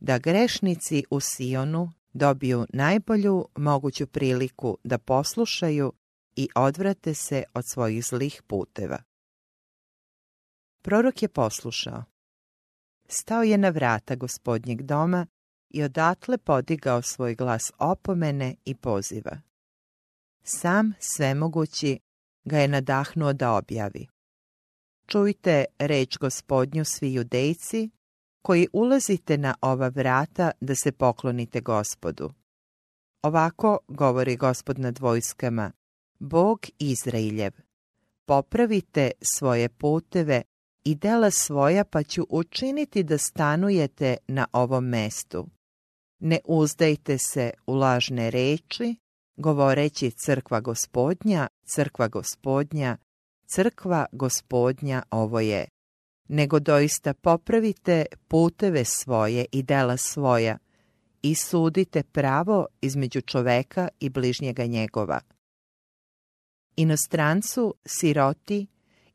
da 0.00 0.18
grešnici 0.18 1.04
u 1.10 1.20
Sionu 1.20 1.92
dobiju 2.12 2.66
najbolju 2.72 3.48
moguću 3.56 4.06
priliku 4.06 4.78
da 4.84 4.98
poslušaju 4.98 5.92
i 6.36 6.48
odvrate 6.54 7.14
se 7.14 7.44
od 7.54 7.64
svojih 7.66 8.04
zlih 8.04 8.42
puteva. 8.46 8.98
Prorok 10.82 11.22
je 11.22 11.28
poslušao. 11.28 12.04
Stao 13.08 13.42
je 13.42 13.58
na 13.58 13.68
vrata 13.68 14.14
gospodnjeg 14.14 14.82
doma 14.82 15.26
i 15.70 15.82
odatle 15.82 16.38
podigao 16.38 17.02
svoj 17.02 17.34
glas 17.34 17.72
opomene 17.78 18.54
i 18.64 18.74
poziva. 18.74 19.40
Sam 20.42 20.92
svemogući 20.98 21.98
ga 22.44 22.58
je 22.58 22.68
nadahnuo 22.68 23.32
da 23.32 23.52
objavi. 23.52 24.06
Čujte 25.06 25.64
reč 25.78 26.18
gospodnju 26.18 26.84
svi 26.84 27.14
judejci 27.14 27.90
koji 28.42 28.68
ulazite 28.72 29.38
na 29.38 29.54
ova 29.60 29.88
vrata 29.88 30.50
da 30.60 30.74
se 30.74 30.92
poklonite 30.92 31.60
gospodu. 31.60 32.30
Ovako 33.22 33.78
govori 33.88 34.36
gospod 34.36 34.78
nad 34.78 34.98
vojskama, 34.98 35.72
Bog 36.24 36.66
Izrailjev. 36.78 37.52
Popravite 38.26 39.10
svoje 39.34 39.68
puteve 39.68 40.42
i 40.84 40.94
dela 40.94 41.30
svoja 41.30 41.84
pa 41.84 42.02
ću 42.02 42.26
učiniti 42.28 43.02
da 43.02 43.18
stanujete 43.18 44.16
na 44.28 44.46
ovom 44.52 44.84
mestu. 44.84 45.46
Ne 46.18 46.38
uzdajte 46.44 47.18
se 47.18 47.50
u 47.66 47.74
lažne 47.74 48.30
reči, 48.30 48.96
govoreći 49.36 50.10
crkva 50.10 50.60
gospodnja, 50.60 51.48
crkva 51.64 52.08
gospodnja, 52.08 52.96
crkva 53.46 54.06
gospodnja 54.12 55.02
ovo 55.10 55.40
je. 55.40 55.68
Nego 56.28 56.60
doista 56.60 57.14
popravite 57.14 58.06
puteve 58.28 58.84
svoje 58.84 59.46
i 59.52 59.62
dela 59.62 59.96
svoja 59.96 60.58
i 61.22 61.34
sudite 61.34 62.02
pravo 62.02 62.66
između 62.80 63.20
čoveka 63.20 63.88
i 64.00 64.08
bližnjega 64.08 64.66
njegova. 64.66 65.20
Inostrancu, 66.76 67.74
siroti 67.84 68.66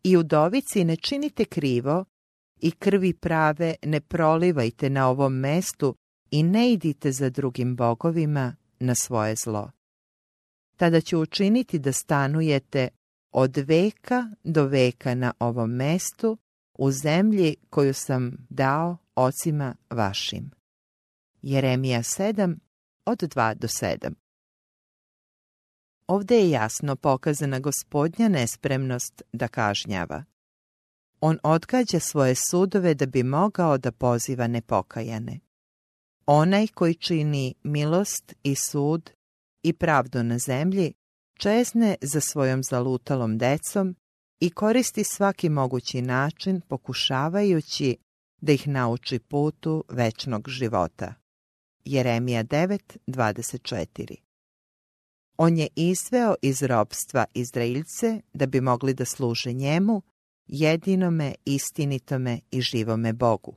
i 0.03 0.17
udovici 0.17 0.83
ne 0.83 0.95
činite 0.95 1.45
krivo 1.45 2.05
i 2.61 2.71
krvi 2.71 3.13
prave 3.13 3.75
ne 3.83 4.01
prolivajte 4.01 4.89
na 4.89 5.09
ovom 5.09 5.33
mestu 5.33 5.95
i 6.31 6.43
ne 6.43 6.71
idite 6.71 7.11
za 7.11 7.29
drugim 7.29 7.75
bogovima 7.75 8.55
na 8.79 8.95
svoje 8.95 9.35
zlo. 9.35 9.71
Tada 10.77 11.01
ću 11.01 11.19
učiniti 11.19 11.79
da 11.79 11.91
stanujete 11.93 12.87
od 13.31 13.57
veka 13.57 14.29
do 14.43 14.65
veka 14.65 15.15
na 15.15 15.33
ovom 15.39 15.71
mestu 15.71 16.37
u 16.73 16.91
zemlji 16.91 17.55
koju 17.69 17.93
sam 17.93 18.37
dao 18.49 18.97
ocima 19.15 19.75
vašim. 19.89 20.51
Jeremija 21.41 21.99
7 21.99 22.57
od 23.05 23.17
2 23.17 23.53
do 23.53 23.67
7 23.67 24.13
Ovdje 26.09 26.37
je 26.37 26.49
jasno 26.49 26.95
pokazana 26.95 27.59
gospodnja 27.59 28.29
nespremnost 28.29 29.21
da 29.33 29.47
kažnjava. 29.47 30.23
On 31.21 31.37
odgađa 31.43 31.99
svoje 31.99 32.35
sudove 32.35 32.93
da 32.93 33.05
bi 33.05 33.23
mogao 33.23 33.77
da 33.77 33.91
poziva 33.91 34.47
nepokajane. 34.47 35.39
Onaj 36.25 36.67
koji 36.67 36.93
čini 36.93 37.53
milost 37.63 38.33
i 38.43 38.55
sud 38.55 39.11
i 39.63 39.73
pravdu 39.73 40.23
na 40.23 40.37
zemlji, 40.37 40.93
čezne 41.39 41.95
za 42.01 42.21
svojom 42.21 42.63
zalutalom 42.63 43.37
decom 43.37 43.95
i 44.39 44.49
koristi 44.49 45.03
svaki 45.03 45.49
mogući 45.49 46.01
način 46.01 46.61
pokušavajući 46.61 47.97
da 48.41 48.51
ih 48.51 48.67
nauči 48.67 49.19
putu 49.19 49.83
večnog 49.89 50.49
života. 50.49 51.13
Jeremija 51.85 52.43
9.24 52.43 54.28
On 55.41 55.57
je 55.57 55.67
izveo 55.75 56.35
iz 56.41 56.63
robstva 56.63 57.25
Izraelce 57.33 58.21
da 58.33 58.45
bi 58.45 58.61
mogli 58.61 58.93
da 58.93 59.05
služe 59.05 59.53
njemu, 59.53 60.01
jedinome, 60.47 61.35
istinitome 61.45 62.39
i 62.51 62.61
živome 62.61 63.13
Bogu. 63.13 63.55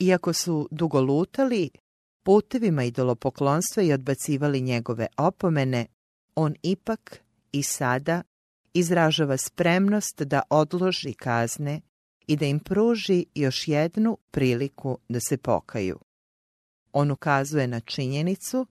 Iako 0.00 0.32
su 0.32 0.68
dugo 0.70 1.00
lutali 1.00 1.70
putevima 2.22 2.84
idolopoklonstva 2.84 3.82
i 3.82 3.92
odbacivali 3.92 4.60
njegove 4.60 5.06
opomene, 5.16 5.86
on 6.34 6.54
ipak 6.62 7.22
i 7.52 7.62
sada 7.62 8.22
izražava 8.74 9.36
spremnost 9.36 10.22
da 10.22 10.42
odloži 10.50 11.12
kazne 11.12 11.80
i 12.26 12.36
da 12.36 12.46
im 12.46 12.60
pruži 12.60 13.26
još 13.34 13.68
jednu 13.68 14.18
priliku 14.30 14.98
da 15.08 15.20
se 15.20 15.36
pokaju. 15.36 15.98
On 16.92 17.10
ukazuje 17.10 17.66
na 17.66 17.80
činjenicu 17.80 18.66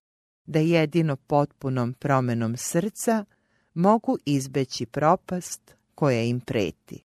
da 0.45 0.59
jedino 0.59 1.15
potpunom 1.15 1.93
promenom 1.93 2.57
srca 2.57 3.25
mogu 3.73 4.17
izbeći 4.25 4.85
propast 4.85 5.75
koja 5.95 6.21
im 6.23 6.39
preti. 6.39 7.03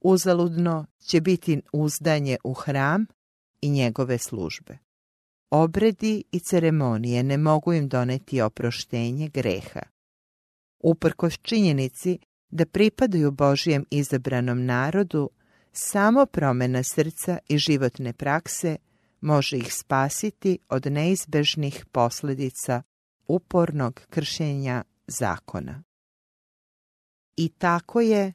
Uzaludno 0.00 0.86
će 1.06 1.20
biti 1.20 1.62
uzdanje 1.72 2.36
u 2.44 2.52
hram 2.52 3.06
i 3.60 3.70
njegove 3.70 4.18
službe. 4.18 4.78
Obredi 5.50 6.24
i 6.32 6.40
ceremonije 6.40 7.22
ne 7.22 7.38
mogu 7.38 7.72
im 7.72 7.88
doneti 7.88 8.40
oproštenje 8.40 9.28
greha. 9.28 9.80
Uprkos 10.78 11.38
činjenici 11.42 12.18
da 12.50 12.66
pripadaju 12.66 13.30
Božijem 13.30 13.84
izabranom 13.90 14.64
narodu, 14.64 15.30
samo 15.72 16.26
promjena 16.26 16.82
srca 16.82 17.38
i 17.48 17.58
životne 17.58 18.12
prakse 18.12 18.76
može 19.20 19.56
ih 19.56 19.74
spasiti 19.74 20.58
od 20.68 20.86
neizbežnih 20.86 21.86
posljedica 21.92 22.82
upornog 23.26 24.00
kršenja 24.10 24.84
zakona. 25.06 25.82
I 27.36 27.48
tako 27.48 28.00
je 28.00 28.32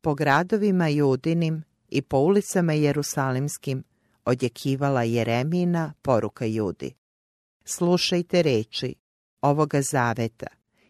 po 0.00 0.14
gradovima 0.14 0.88
judinim 0.88 1.62
i 1.88 2.02
po 2.02 2.18
ulicama 2.18 2.72
jerusalimskim 2.72 3.84
odjekivala 4.24 5.02
Jeremina 5.02 5.92
poruka 6.02 6.44
Judi. 6.44 6.94
Slušajte 7.64 8.42
reči 8.42 8.94
ovoga 9.40 9.82
zaveta, 9.82 10.46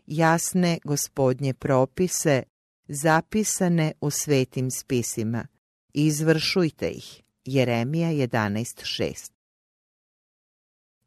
jasne 0.07 0.79
gospodnje 0.85 1.55
propise, 1.55 2.43
zapisane 2.89 3.93
u 4.01 4.11
svetim 4.11 4.71
spisima, 4.71 5.47
izvršujte 5.95 6.91
ih. 6.91 7.23
Jeremija 7.45 8.11
11.6 8.11 9.36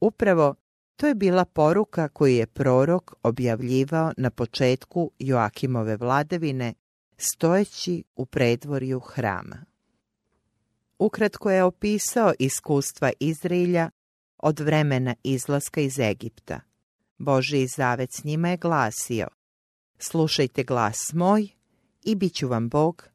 Upravo 0.02 0.56
to 0.96 1.08
je 1.08 1.16
bila 1.16 1.46
poruka 1.46 2.08
koju 2.08 2.36
je 2.36 2.48
prorok 2.48 3.14
objavljivao 3.24 4.14
na 4.18 4.30
početku 4.30 5.12
Joakimove 5.20 5.98
vladavine, 5.98 6.74
stojeći 7.18 8.04
u 8.16 8.26
predvorju 8.26 9.00
hrama. 9.00 9.66
Ukratko 11.00 11.52
je 11.52 11.64
opisao 11.64 12.34
iskustva 12.40 13.12
Izraelja 13.20 13.90
od 14.38 14.60
vremena 14.60 15.16
izlaska 15.24 15.82
iz 15.82 16.00
Egipta. 16.00 16.60
Boži 17.18 17.68
zavet 17.68 18.14
s 18.14 18.24
njima 18.24 18.50
je 18.50 18.58
glasio 18.58 19.28
Slušajte 20.00 20.64
glas 20.64 21.14
moj 21.14 21.48
i 22.04 22.16
bit 22.16 22.34
ću 22.34 22.48
vam 22.48 22.70
Bog 22.70 23.08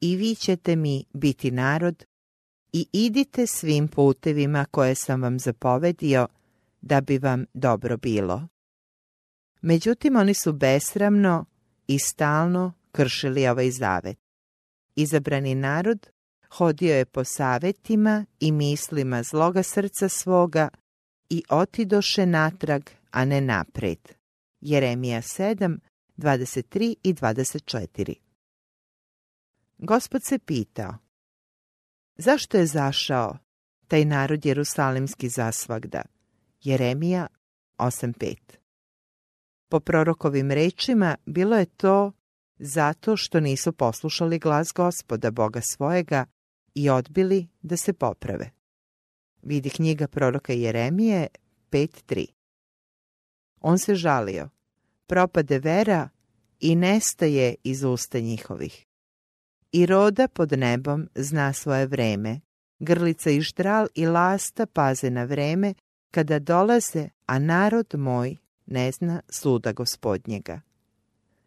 i 0.00 0.16
vi 0.16 0.34
ćete 0.34 0.76
mi 0.76 1.04
biti 1.12 1.50
narod 1.50 2.04
i 2.72 2.86
idite 2.92 3.46
svim 3.46 3.88
putevima 3.88 4.64
koje 4.70 4.94
sam 4.94 5.22
vam 5.22 5.38
zapovedio 5.38 6.28
da 6.80 7.00
bi 7.00 7.18
vam 7.18 7.44
dobro 7.54 7.96
bilo. 7.96 8.48
Međutim, 9.62 10.16
oni 10.16 10.34
su 10.34 10.52
besramno 10.52 11.44
i 11.86 11.98
stalno 11.98 12.72
kršili 12.92 13.48
ovaj 13.48 13.70
zavet. 13.70 14.18
Izabrani 14.94 15.54
narod 15.54 16.10
hodio 16.50 16.94
je 16.94 17.04
po 17.04 17.24
savetima 17.24 18.24
i 18.40 18.52
mislima 18.52 19.22
zloga 19.22 19.62
srca 19.62 20.08
svoga 20.08 20.68
i 21.28 21.42
otidoše 21.48 22.26
natrag, 22.26 22.82
a 23.10 23.24
ne 23.24 23.40
napred. 23.40 23.98
Jeremija 24.60 25.22
7, 25.22 25.78
23 26.16 26.94
i 27.02 27.14
24 27.14 28.14
Gospod 29.78 30.24
se 30.24 30.38
pitao, 30.38 30.94
zašto 32.20 32.56
je 32.56 32.66
zašao 32.66 33.38
taj 33.88 34.04
narod 34.04 34.46
jerusalimski 34.46 35.28
zasvagda? 35.28 36.02
Jeremija 36.62 37.26
8.5 37.78 38.36
Po 39.68 39.80
prorokovim 39.80 40.50
rečima 40.50 41.16
bilo 41.26 41.56
je 41.56 41.66
to 41.66 42.12
zato 42.58 43.16
što 43.16 43.40
nisu 43.40 43.72
poslušali 43.72 44.38
glas 44.38 44.72
gospoda 44.74 45.30
Boga 45.30 45.60
svojega 45.60 46.26
i 46.74 46.90
odbili 46.90 47.46
da 47.62 47.76
se 47.76 47.92
poprave. 47.92 48.50
Vidi 49.42 49.70
knjiga 49.70 50.08
proroka 50.08 50.52
Jeremije 50.52 51.28
5.3. 51.70 52.26
On 53.60 53.78
se 53.78 53.94
žalio, 53.94 54.48
propade 55.06 55.58
vera 55.58 56.08
i 56.60 56.76
nestaje 56.76 57.54
iz 57.64 57.84
usta 57.84 58.18
njihovih. 58.18 58.89
I 59.72 59.86
roda 59.86 60.28
pod 60.28 60.52
nebom 60.52 61.08
zna 61.14 61.52
svoje 61.52 61.86
vreme, 61.86 62.40
grlica 62.78 63.30
i 63.30 63.42
štral 63.42 63.86
i 63.94 64.06
lasta 64.06 64.66
paze 64.66 65.10
na 65.10 65.24
vreme 65.24 65.74
kada 66.10 66.38
dolaze, 66.38 67.08
a 67.26 67.38
narod 67.38 67.94
moj 67.94 68.36
ne 68.66 68.92
zna 68.92 69.20
suda 69.28 69.72
gospodnjega. 69.72 70.60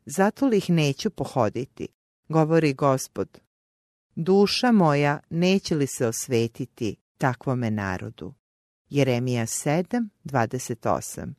Zato 0.06 0.48
li 0.48 0.58
ih 0.58 0.70
neću 0.70 1.10
pohoditi, 1.10 1.88
govori 2.30 2.74
gospod, 2.74 3.40
Duša 4.16 4.72
moja 4.72 5.20
neće 5.30 5.76
li 5.76 5.88
se 5.88 6.08
osvetiti 6.08 6.96
takvome 7.18 7.72
narodu? 7.72 8.34
Jeremija 8.90 9.46
7, 9.46 10.08
28, 10.24 11.34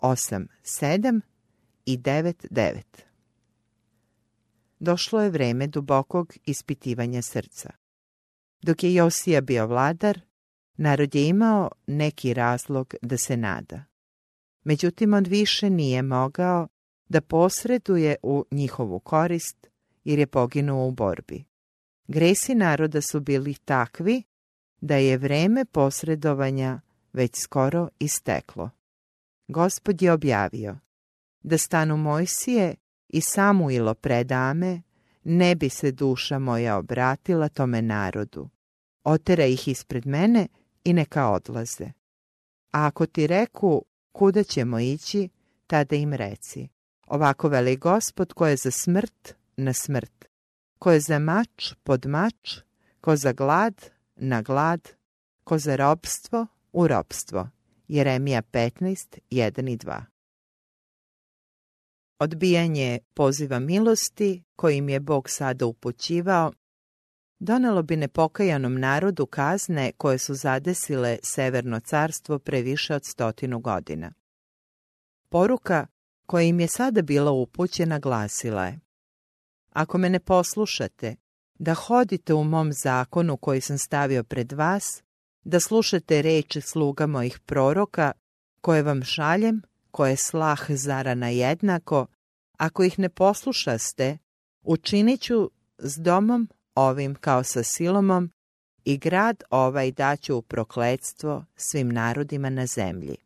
8, 0.00 0.46
7 0.62 1.20
i 1.86 1.98
9, 1.98 2.46
9 2.50 2.82
Došlo 4.84 5.22
je 5.22 5.30
vreme 5.30 5.66
dubokog 5.66 6.34
ispitivanja 6.44 7.22
srca. 7.22 7.70
Dok 8.62 8.82
je 8.82 8.94
Josija 8.94 9.40
bio 9.40 9.66
vladar, 9.66 10.20
narod 10.76 11.14
je 11.14 11.28
imao 11.28 11.70
neki 11.86 12.34
razlog 12.34 12.94
da 13.02 13.16
se 13.16 13.36
nada. 13.36 13.84
Međutim, 14.64 15.14
on 15.14 15.24
više 15.24 15.70
nije 15.70 16.02
mogao 16.02 16.68
da 17.08 17.20
posreduje 17.20 18.16
u 18.22 18.44
njihovu 18.50 19.00
korist, 19.00 19.66
jer 20.04 20.18
je 20.18 20.26
poginuo 20.26 20.88
u 20.88 20.90
borbi. 20.90 21.44
Gresi 22.08 22.54
naroda 22.54 23.00
su 23.00 23.20
bili 23.20 23.54
takvi 23.54 24.22
da 24.80 24.96
je 24.96 25.18
vreme 25.18 25.64
posredovanja 25.64 26.80
već 27.12 27.36
skoro 27.36 27.88
isteklo. 27.98 28.70
Gospod 29.48 30.02
je 30.02 30.12
objavio 30.12 30.78
da 31.42 31.58
stanu 31.58 31.96
Mojsije 31.96 32.74
i 33.08 33.20
Samuilo 33.20 33.94
predame, 33.94 34.82
ne 35.24 35.54
bi 35.54 35.68
se 35.68 35.92
duša 35.92 36.38
moja 36.38 36.76
obratila 36.76 37.48
tome 37.48 37.82
narodu. 37.82 38.48
Otera 39.04 39.44
ih 39.44 39.68
ispred 39.68 40.06
mene 40.06 40.48
i 40.84 40.92
neka 40.92 41.28
odlaze. 41.30 41.84
A 42.72 42.86
ako 42.86 43.06
ti 43.06 43.26
reku 43.26 43.84
kuda 44.12 44.42
ćemo 44.42 44.78
ići, 44.78 45.28
tada 45.66 45.96
im 45.96 46.12
reci. 46.12 46.68
Ovako 47.06 47.48
veli 47.48 47.76
gospod 47.76 48.32
ko 48.32 48.46
je 48.46 48.56
za 48.56 48.70
smrt 48.70 49.34
na 49.56 49.72
smrt, 49.72 50.24
ko 50.78 50.92
je 50.92 51.00
za 51.00 51.18
mač 51.18 51.74
pod 51.82 52.06
mač, 52.06 52.58
ko 53.00 53.16
za 53.16 53.32
glad 53.32 53.90
na 54.16 54.42
glad, 54.42 54.88
ko 55.44 55.58
za 55.58 55.76
robstvo 55.76 56.46
u 56.72 56.88
robstvo. 56.88 57.48
Jeremija 57.88 58.42
15, 58.42 59.18
1 59.30 59.72
i 59.72 59.76
2 59.76 60.13
Odbijanje 62.18 62.98
poziva 63.14 63.58
milosti, 63.58 64.42
kojim 64.56 64.88
je 64.88 65.00
Bog 65.00 65.30
sada 65.30 65.66
upućivao, 65.66 66.52
donelo 67.38 67.82
bi 67.82 67.96
nepokajanom 67.96 68.80
narodu 68.80 69.26
kazne 69.26 69.92
koje 69.92 70.18
su 70.18 70.34
zadesile 70.34 71.18
Severno 71.22 71.80
carstvo 71.80 72.38
pre 72.38 72.62
više 72.62 72.94
od 72.94 73.04
stotinu 73.04 73.58
godina. 73.58 74.12
Poruka 75.28 75.86
koja 76.26 76.42
im 76.42 76.60
je 76.60 76.68
sada 76.68 77.02
bila 77.02 77.30
upućena 77.30 77.98
glasila 77.98 78.66
je 78.66 78.80
Ako 79.70 79.98
me 79.98 80.10
ne 80.10 80.20
poslušate, 80.20 81.16
da 81.58 81.74
hodite 81.74 82.34
u 82.34 82.44
mom 82.44 82.72
zakonu 82.72 83.36
koji 83.36 83.60
sam 83.60 83.78
stavio 83.78 84.24
pred 84.24 84.52
vas, 84.52 85.02
da 85.44 85.60
slušate 85.60 86.22
reči 86.22 86.60
sluga 86.60 87.06
mojih 87.06 87.38
proroka, 87.38 88.12
koje 88.60 88.82
vam 88.82 89.02
šaljem, 89.02 89.62
koje 89.94 90.16
slah 90.16 90.66
zarana 90.68 91.28
jednako, 91.28 92.06
ako 92.58 92.84
ih 92.84 92.98
ne 92.98 93.08
poslušaste, 93.08 94.18
učinit 94.62 95.20
ću 95.20 95.50
s 95.78 95.96
domom 95.96 96.48
ovim 96.74 97.14
kao 97.14 97.44
sa 97.44 97.62
silomom 97.62 98.30
i 98.84 98.98
grad 98.98 99.42
ovaj 99.50 99.92
daću 99.92 100.36
u 100.36 100.42
prokledstvo 100.42 101.44
svim 101.56 101.88
narodima 101.88 102.50
na 102.50 102.66
zemlji. 102.66 103.16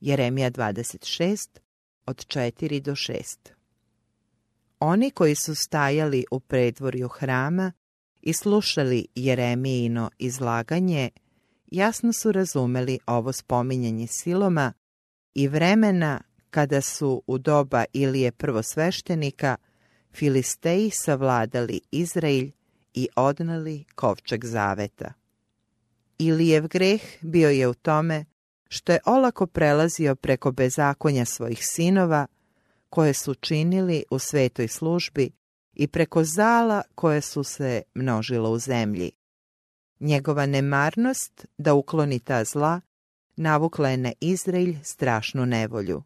Jeremija 0.00 0.50
26, 0.50 1.58
od 2.06 2.16
4 2.26 2.80
do 2.80 2.92
6 2.92 3.36
Oni 4.80 5.10
koji 5.10 5.34
su 5.34 5.54
stajali 5.54 6.24
u 6.30 6.40
predvorju 6.40 7.08
hrama 7.08 7.72
i 8.22 8.32
slušali 8.32 9.06
Jeremijino 9.14 10.10
izlaganje, 10.18 11.10
jasno 11.66 12.12
su 12.12 12.32
razumeli 12.32 12.98
ovo 13.06 13.32
spominjanje 13.32 14.06
siloma 14.06 14.72
i 15.34 15.48
vremena 15.48 16.20
kada 16.50 16.80
su 16.80 17.22
u 17.26 17.38
doba 17.38 17.84
Ilije 17.92 18.32
prvosveštenika 18.32 19.56
Filisteji 20.14 20.90
savladali 20.90 21.80
Izrael 21.90 22.46
i 22.94 23.08
odnali 23.16 23.84
kovčeg 23.94 24.44
zaveta. 24.44 25.12
Ilijev 26.18 26.68
greh 26.68 27.02
bio 27.20 27.50
je 27.50 27.68
u 27.68 27.74
tome 27.74 28.24
što 28.68 28.92
je 28.92 29.00
olako 29.06 29.46
prelazio 29.46 30.14
preko 30.14 30.52
bezakonja 30.52 31.24
svojih 31.24 31.58
sinova, 31.62 32.26
koje 32.90 33.14
su 33.14 33.34
činili 33.34 34.04
u 34.10 34.18
svetoj 34.18 34.68
službi 34.68 35.30
i 35.74 35.86
preko 35.86 36.24
zala 36.24 36.82
koje 36.94 37.20
su 37.20 37.44
se 37.44 37.82
množilo 37.94 38.50
u 38.50 38.58
zemlji. 38.58 39.10
Njegova 40.00 40.46
nemarnost 40.46 41.46
da 41.58 41.74
ukloni 41.74 42.18
ta 42.18 42.44
zla 42.44 42.80
navukla 43.36 43.88
je 43.88 43.96
na 43.96 44.12
Izraelj 44.20 44.78
strašnu 44.82 45.46
nevolju. 45.46 46.02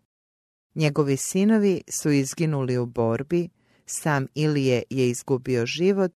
Njegovi 0.74 1.16
sinovi 1.16 1.82
su 1.88 2.10
izginuli 2.10 2.78
u 2.78 2.86
borbi, 2.86 3.48
sam 3.86 4.26
Ilije 4.34 4.82
je 4.90 5.10
izgubio 5.10 5.66
život, 5.66 6.12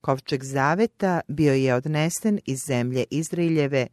kovčeg 0.00 0.44
zaveta 0.44 1.20
bio 1.28 1.54
je 1.54 1.74
odnesen 1.74 2.40
iz 2.46 2.60
zemlje 2.66 3.04
Izraeljeve, 3.10 3.86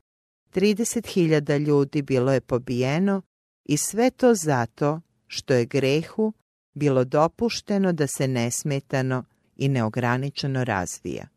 30.000 0.53 1.57
ljudi 1.57 2.01
bilo 2.01 2.33
je 2.33 2.41
pobijeno 2.41 3.21
i 3.65 3.77
sve 3.77 4.11
to 4.11 4.35
zato 4.35 5.01
što 5.27 5.53
je 5.53 5.65
grehu 5.65 6.33
bilo 6.73 7.03
dopušteno 7.03 7.93
da 7.93 8.07
se 8.07 8.27
nesmetano 8.27 9.23
i 9.55 9.67
neograničeno 9.67 10.63
razvija. 10.63 11.27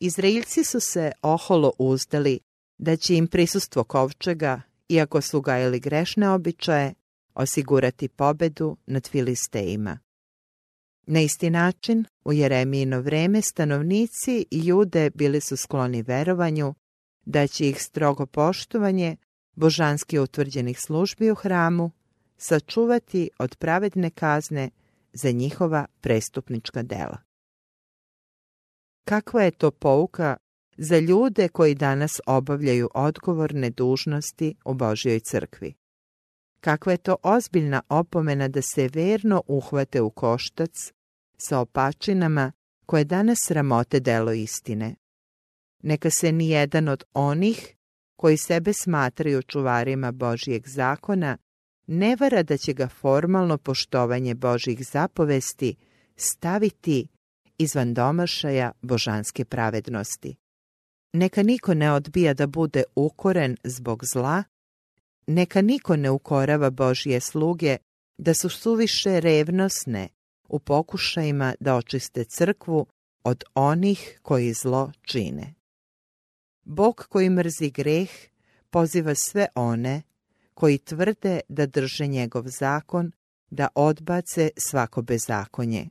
Izraelci 0.00 0.64
su 0.64 0.80
se 0.80 1.12
oholo 1.22 1.72
uzdali 1.78 2.40
da 2.78 2.96
će 2.96 3.16
im 3.16 3.26
prisustvo 3.26 3.84
kovčega, 3.84 4.60
iako 4.88 5.20
su 5.20 5.40
gajali 5.40 5.80
grešne 5.80 6.30
običaje, 6.30 6.94
osigurati 7.34 8.08
pobedu 8.08 8.76
nad 8.86 9.08
Filistejima. 9.08 9.98
Na 11.06 11.20
isti 11.20 11.50
način, 11.50 12.04
u 12.24 12.32
Jeremijino 12.32 13.00
vreme 13.00 13.42
stanovnici 13.42 14.46
i 14.50 14.66
jude 14.66 15.10
bili 15.10 15.40
su 15.40 15.56
skloni 15.56 16.02
verovanju 16.02 16.74
da 17.24 17.46
će 17.46 17.68
ih 17.68 17.82
strogo 17.82 18.26
poštovanje 18.26 19.16
božanski 19.54 20.18
utvrđenih 20.18 20.80
službi 20.80 21.30
u 21.30 21.34
hramu 21.34 21.90
sačuvati 22.36 23.30
od 23.38 23.56
pravedne 23.56 24.10
kazne 24.10 24.70
za 25.12 25.30
njihova 25.30 25.86
prestupnička 26.00 26.82
dela. 26.82 27.18
Kakva 29.04 29.42
je 29.42 29.50
to 29.50 29.70
pouka 29.70 30.36
za 30.78 30.98
ljude 30.98 31.48
koji 31.48 31.74
danas 31.74 32.20
obavljaju 32.26 32.90
odgovorne 32.94 33.70
dužnosti 33.70 34.54
u 34.64 34.74
Božjoj 34.74 35.20
crkvi? 35.20 35.74
Kakva 36.60 36.92
je 36.92 36.98
to 36.98 37.16
ozbiljna 37.22 37.82
opomena 37.88 38.48
da 38.48 38.62
se 38.62 38.88
verno 38.94 39.42
uhvate 39.46 40.00
u 40.00 40.10
koštac 40.10 40.92
sa 41.38 41.58
opačinama 41.58 42.52
koje 42.86 43.04
danas 43.04 43.38
sramote 43.46 44.00
delo 44.00 44.32
istine? 44.32 44.94
Neka 45.82 46.10
se 46.10 46.32
nijedan 46.32 46.88
od 46.88 47.04
onih 47.14 47.76
koji 48.16 48.36
sebe 48.36 48.72
smatraju 48.72 49.42
čuvarima 49.42 50.12
Božijeg 50.12 50.68
zakona 50.68 51.38
ne 51.86 52.16
vara 52.20 52.42
da 52.42 52.56
će 52.56 52.72
ga 52.72 52.88
formalno 52.88 53.58
poštovanje 53.58 54.34
Božih 54.34 54.86
zapovesti 54.86 55.74
staviti 56.16 57.08
izvan 57.58 57.94
domašaja 57.94 58.72
božanske 58.82 59.44
pravednosti. 59.44 60.36
Neka 61.12 61.42
niko 61.42 61.74
ne 61.74 61.92
odbija 61.92 62.34
da 62.34 62.46
bude 62.46 62.82
ukoren 62.94 63.56
zbog 63.64 64.04
zla, 64.12 64.44
neka 65.26 65.62
niko 65.62 65.96
ne 65.96 66.10
ukorava 66.10 66.70
Božje 66.70 67.20
sluge 67.20 67.76
da 68.18 68.34
su 68.34 68.48
suviše 68.48 69.20
revnosne 69.20 70.08
u 70.48 70.58
pokušajima 70.58 71.54
da 71.60 71.76
očiste 71.76 72.24
crkvu 72.24 72.86
od 73.24 73.44
onih 73.54 74.18
koji 74.22 74.52
zlo 74.52 74.92
čine. 75.02 75.54
Bog 76.64 77.06
koji 77.08 77.30
mrzi 77.30 77.70
greh 77.70 78.10
poziva 78.70 79.14
sve 79.14 79.46
one 79.54 80.02
koji 80.54 80.78
tvrde 80.78 81.40
da 81.48 81.66
drže 81.66 82.06
njegov 82.06 82.44
zakon 82.46 83.12
da 83.50 83.68
odbace 83.74 84.50
svako 84.56 85.02
bezakonje. 85.02 85.88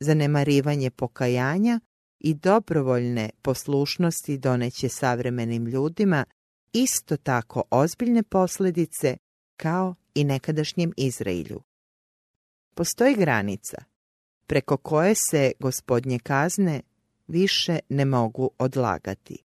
Zanemarivanje 0.00 0.90
pokajanja 0.90 1.80
i 2.24 2.34
dobrovoljne 2.34 3.30
poslušnosti 3.42 4.38
doneće 4.38 4.88
savremenim 4.88 5.66
ljudima 5.66 6.24
isto 6.72 7.16
tako 7.16 7.62
ozbiljne 7.70 8.22
posljedice 8.22 9.16
kao 9.56 9.94
i 10.14 10.24
nekadašnjem 10.24 10.92
Izraelju. 10.96 11.62
Postoji 12.74 13.14
granica 13.14 13.76
preko 14.46 14.76
koje 14.76 15.14
se 15.30 15.52
gospodnje 15.60 16.18
kazne 16.18 16.80
više 17.26 17.78
ne 17.88 18.04
mogu 18.04 18.50
odlagati. 18.58 19.38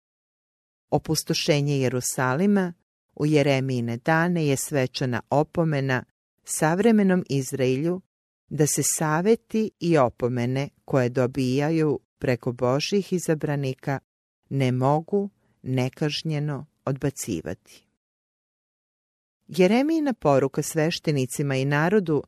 Opustošenje 0.91 1.79
Jerusalima 1.79 2.73
u 3.15 3.27
Jeremijine 3.27 3.97
dane 3.97 4.47
je 4.47 4.57
svečana 4.57 5.21
opomena 5.31 6.05
savremenom 6.45 7.25
Izraelju 7.31 8.01
da 8.49 8.67
se 8.67 8.83
saveti 8.83 9.71
i 9.81 9.99
opomene 9.99 10.69
koje 10.85 11.09
dobijaju 11.09 12.01
preko 12.25 12.53
Božih 12.53 13.13
izabranika 13.13 13.99
ne 14.49 14.73
mogu 14.73 15.31
nekažnjeno 15.63 16.67
odbacivati. 16.85 17.85
Jeremijina 19.49 20.15
poruka 20.15 20.63
sveštenicima 20.63 21.57
i 21.57 21.65
narodu 21.65 22.23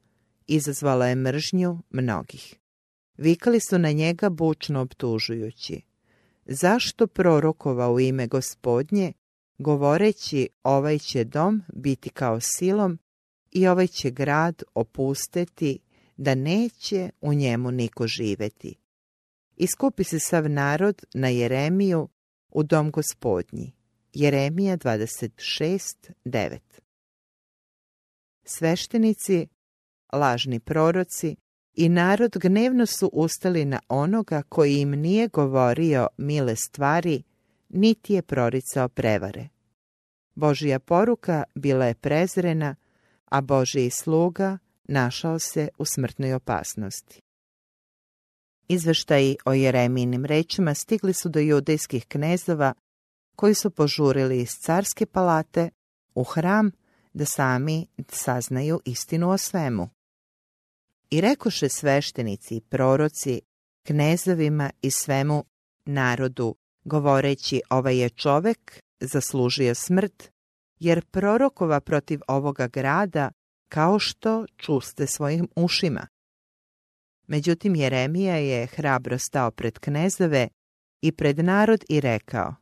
izazvala 0.46 1.06
je 1.06 1.14
mržnju 1.14 1.78
mnogih. 1.90 2.54
Vikali 3.16 3.60
su 3.60 3.78
na 3.78 3.92
njega 3.92 4.28
bučno 4.28 4.80
optužujući. 4.80 5.80
zašto 6.46 7.06
prorokova 7.06 7.92
u 7.92 8.00
ime 8.00 8.26
gospodnje, 8.26 9.12
govoreći 9.58 10.48
ovaj 10.62 10.98
će 10.98 11.24
dom 11.24 11.62
biti 11.72 12.10
kao 12.10 12.40
silom 12.40 12.98
i 13.52 13.66
ovaj 13.66 13.86
će 13.86 14.10
grad 14.10 14.62
opusteti 14.74 15.78
da 16.16 16.34
neće 16.34 17.10
u 17.20 17.34
njemu 17.34 17.70
niko 17.70 18.06
živeti. 18.06 18.85
Iskupi 19.56 20.04
se 20.04 20.18
sav 20.18 20.50
narod 20.50 21.04
na 21.14 21.28
Jeremiju 21.28 22.08
u 22.48 22.62
dom 22.62 22.90
gospodnji. 22.90 23.72
Jeremija 24.12 24.76
26.9 24.76 26.58
Sveštenici, 28.44 29.48
lažni 30.12 30.60
proroci 30.60 31.36
i 31.74 31.88
narod 31.88 32.36
gnevno 32.36 32.86
su 32.86 33.10
ustali 33.12 33.64
na 33.64 33.80
onoga 33.88 34.42
koji 34.42 34.76
im 34.80 34.90
nije 34.90 35.28
govorio 35.28 36.08
mile 36.16 36.56
stvari, 36.56 37.22
niti 37.68 38.14
je 38.14 38.22
proricao 38.22 38.88
prevare. 38.88 39.48
Božija 40.34 40.78
poruka 40.78 41.44
bila 41.54 41.86
je 41.86 41.94
prezrena, 41.94 42.76
a 43.24 43.40
Božiji 43.40 43.90
sluga 43.90 44.58
našao 44.84 45.38
se 45.38 45.68
u 45.78 45.84
smrtnoj 45.84 46.34
opasnosti. 46.34 47.25
Izveštaji 48.68 49.36
o 49.44 49.52
Jeremijinim 49.52 50.24
rečima 50.24 50.74
stigli 50.74 51.12
su 51.12 51.28
do 51.28 51.40
judejskih 51.40 52.06
knezova 52.06 52.74
koji 53.36 53.54
su 53.54 53.70
požurili 53.70 54.40
iz 54.40 54.50
carske 54.50 55.06
palate 55.06 55.70
u 56.14 56.24
hram 56.24 56.70
da 57.12 57.24
sami 57.24 57.86
saznaju 58.08 58.80
istinu 58.84 59.30
o 59.30 59.38
svemu. 59.38 59.88
I 61.10 61.20
rekoše 61.20 61.68
sveštenici 61.68 62.56
i 62.56 62.60
proroci 62.60 63.40
knezovima 63.86 64.70
i 64.82 64.90
svemu 64.90 65.44
narodu, 65.84 66.54
govoreći 66.84 67.62
ovaj 67.70 67.98
je 67.98 68.08
čovek 68.08 68.80
zaslužio 69.00 69.74
smrt, 69.74 70.30
jer 70.78 71.04
prorokova 71.04 71.80
protiv 71.80 72.20
ovoga 72.28 72.66
grada 72.66 73.30
kao 73.68 73.98
što 73.98 74.46
čuste 74.56 75.06
svojim 75.06 75.48
ušima. 75.56 76.06
Međutim, 77.26 77.76
Jeremija 77.76 78.36
je 78.36 78.66
hrabro 78.66 79.18
stao 79.18 79.50
pred 79.50 79.78
knezove 79.78 80.48
i 81.00 81.12
pred 81.12 81.38
narod 81.38 81.84
i 81.88 82.00
rekao, 82.00 82.54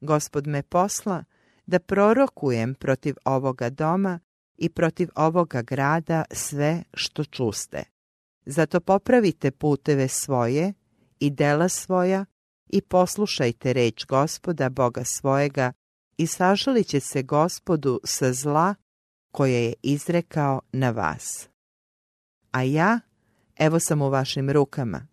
Gospod 0.00 0.46
me 0.46 0.62
posla 0.62 1.24
da 1.66 1.78
prorokujem 1.78 2.74
protiv 2.74 3.14
ovoga 3.24 3.70
doma 3.70 4.20
i 4.56 4.68
protiv 4.68 5.08
ovoga 5.14 5.62
grada 5.62 6.24
sve 6.30 6.82
što 6.94 7.24
čuste. 7.24 7.82
Zato 8.46 8.80
popravite 8.80 9.50
puteve 9.50 10.08
svoje 10.08 10.72
i 11.18 11.30
dela 11.30 11.68
svoja 11.68 12.24
i 12.66 12.80
poslušajte 12.80 13.72
reč 13.72 14.06
gospoda 14.06 14.68
Boga 14.68 15.04
svojega 15.04 15.72
i 16.18 16.26
sažalit 16.26 16.86
će 16.86 17.00
se 17.00 17.22
gospodu 17.22 18.00
sa 18.04 18.32
zla 18.32 18.74
koje 19.32 19.64
je 19.64 19.74
izrekao 19.82 20.60
na 20.72 20.90
vas. 20.90 21.48
A 22.50 22.62
ja, 22.62 23.00
evo 23.56 23.80
sam 23.80 24.02
u 24.02 24.08
vašim 24.08 24.50
rukama, 24.50 25.06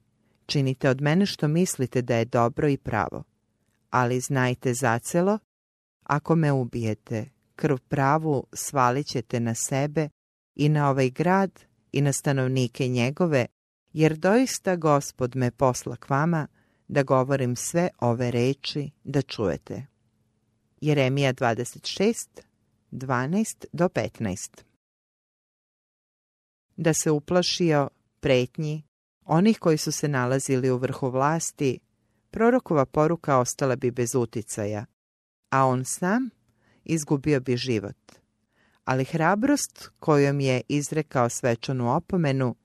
činite 0.46 0.90
od 0.90 1.02
mene 1.02 1.26
što 1.26 1.48
mislite 1.48 2.02
da 2.02 2.16
je 2.16 2.26
dobro 2.26 2.70
i 2.70 2.78
pravo. 2.78 3.24
Ali 3.90 4.20
znajte 4.20 4.74
zacelo, 4.74 5.40
ako 6.04 6.36
me 6.36 6.52
ubijete, 6.52 7.30
krv 7.56 7.76
pravu 7.88 8.48
svalit 8.54 9.08
ćete 9.08 9.40
na 9.40 9.56
sebe 9.56 10.10
i 10.56 10.70
na 10.70 10.90
ovaj 10.90 11.10
grad 11.10 11.60
i 11.92 12.02
na 12.02 12.14
stanovnike 12.14 12.88
njegove, 12.88 13.46
jer 13.94 14.18
doista 14.18 14.76
gospod 14.76 15.36
me 15.36 15.52
posla 15.52 15.96
k 15.96 16.10
vama 16.10 16.48
da 16.88 17.04
govorim 17.04 17.56
sve 17.56 17.90
ove 18.00 18.32
reči 18.32 18.90
da 19.04 19.22
čujete. 19.22 19.86
Jeremija 20.82 21.34
26, 21.34 22.28
12 22.92 23.66
do 23.74 23.86
15 23.86 24.64
Da 26.78 26.94
se 26.94 27.12
uplašio 27.12 27.90
pretnji 28.24 28.84
onih 29.26 29.60
koji 29.60 29.78
su 29.78 29.92
se 29.92 30.08
nalazili 30.08 30.72
u 30.72 30.78
vrhu 30.78 31.10
vlasti, 31.10 31.80
prorokova 32.32 32.86
poruka 32.86 33.38
ostala 33.38 33.76
bi 33.76 33.92
bez 33.92 34.16
uticaja, 34.16 34.86
a 35.50 35.66
on 35.66 35.86
sam 35.86 36.30
izgubio 36.84 37.40
bi 37.40 37.58
život. 37.58 37.98
Ali 38.86 39.06
hrabrost 39.06 39.90
kojom 40.00 40.40
je 40.40 40.62
izrekao 40.68 41.30
svečanu 41.30 41.96
opomenu 41.96 42.56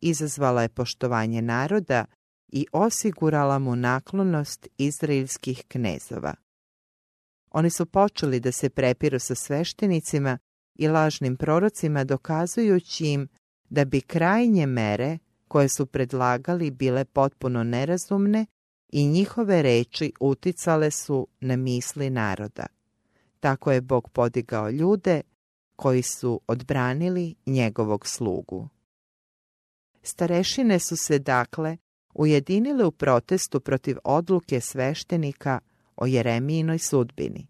izazvala 0.00 0.62
je 0.62 0.68
poštovanje 0.68 1.42
naroda 1.42 2.04
i 2.48 2.66
osigurala 2.72 3.58
mu 3.58 3.76
naklonost 3.76 4.68
izraelskih 4.78 5.64
knezova. 5.68 6.34
Oni 7.50 7.70
su 7.70 7.86
počeli 7.86 8.40
da 8.40 8.52
se 8.52 8.70
prepiru 8.70 9.18
sa 9.18 9.34
sveštenicima 9.34 10.38
i 10.74 10.88
lažnim 10.88 11.36
prorocima 11.36 12.04
dokazujući 12.04 13.06
im 13.06 13.28
da 13.70 13.84
bi 13.84 14.00
krajnje 14.00 14.66
mere 14.66 15.18
koje 15.48 15.68
su 15.68 15.86
predlagali 15.86 16.70
bile 16.70 17.04
potpuno 17.04 17.64
nerazumne 17.64 18.46
i 18.88 19.06
njihove 19.06 19.62
reči 19.62 20.12
uticale 20.20 20.90
su 20.90 21.26
na 21.40 21.56
misli 21.56 22.10
naroda. 22.10 22.66
Tako 23.40 23.72
je 23.72 23.80
Bog 23.80 24.08
podigao 24.08 24.70
ljude 24.70 25.20
koji 25.76 26.02
su 26.02 26.40
odbranili 26.46 27.34
njegovog 27.46 28.06
slugu. 28.06 28.68
Starešine 30.02 30.78
su 30.78 30.96
se 30.96 31.18
dakle 31.18 31.76
ujedinile 32.14 32.84
u 32.84 32.92
protestu 32.92 33.60
protiv 33.60 33.96
odluke 34.04 34.60
sveštenika 34.60 35.60
o 35.96 36.06
Jeremijinoj 36.06 36.78
sudbini. 36.78 37.46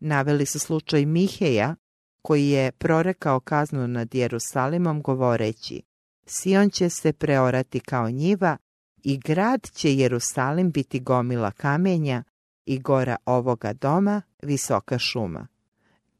Naveli 0.00 0.46
su 0.46 0.58
slučaj 0.58 1.06
Miheja, 1.06 1.76
koji 2.22 2.48
je 2.48 2.72
prorekao 2.72 3.40
kaznu 3.40 3.88
nad 3.88 4.14
Jerusalimom 4.14 5.02
govoreći 5.02 5.82
Sion 6.26 6.70
će 6.70 6.90
se 6.90 7.12
preorati 7.12 7.80
kao 7.80 8.10
njiva 8.10 8.56
i 9.02 9.18
grad 9.18 9.70
će 9.72 9.94
Jerusalim 9.94 10.70
biti 10.70 11.00
gomila 11.00 11.50
kamenja 11.50 12.22
i 12.66 12.78
gora 12.78 13.16
ovoga 13.26 13.72
doma 13.72 14.22
visoka 14.42 14.98
šuma. 14.98 15.46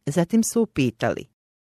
Zatim 0.06 0.42
su 0.42 0.62
upitali, 0.62 1.24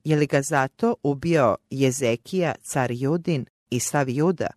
je 0.03 0.15
li 0.15 0.27
ga 0.27 0.41
zato 0.41 0.95
ubio 1.03 1.55
Jezekija, 1.69 2.55
car 2.61 2.91
Judin 2.91 3.45
i 3.69 3.79
sav 3.79 4.09
Juda? 4.09 4.47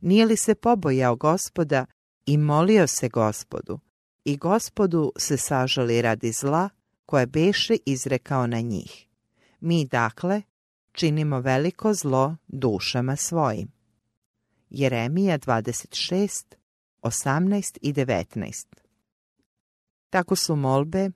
Nije 0.00 0.26
li 0.26 0.36
se 0.36 0.54
pobojao 0.54 1.16
gospoda 1.16 1.86
i 2.26 2.38
molio 2.38 2.86
se 2.86 3.08
gospodu? 3.08 3.78
I 4.24 4.36
gospodu 4.36 5.12
se 5.16 5.36
sažali 5.36 6.02
radi 6.02 6.32
zla 6.32 6.68
koje 7.06 7.26
beše 7.26 7.76
izrekao 7.86 8.46
na 8.46 8.60
njih. 8.60 9.08
Mi 9.60 9.84
dakle 9.84 10.42
činimo 10.92 11.40
veliko 11.40 11.94
zlo 11.94 12.36
dušama 12.48 13.16
svojim. 13.16 13.68
Jeremija 14.70 15.38
26, 15.38 16.54
18 17.02 17.78
i 17.82 17.92
19 17.92 18.66
Tako 20.10 20.36
su 20.36 20.56
molbe 20.56 21.10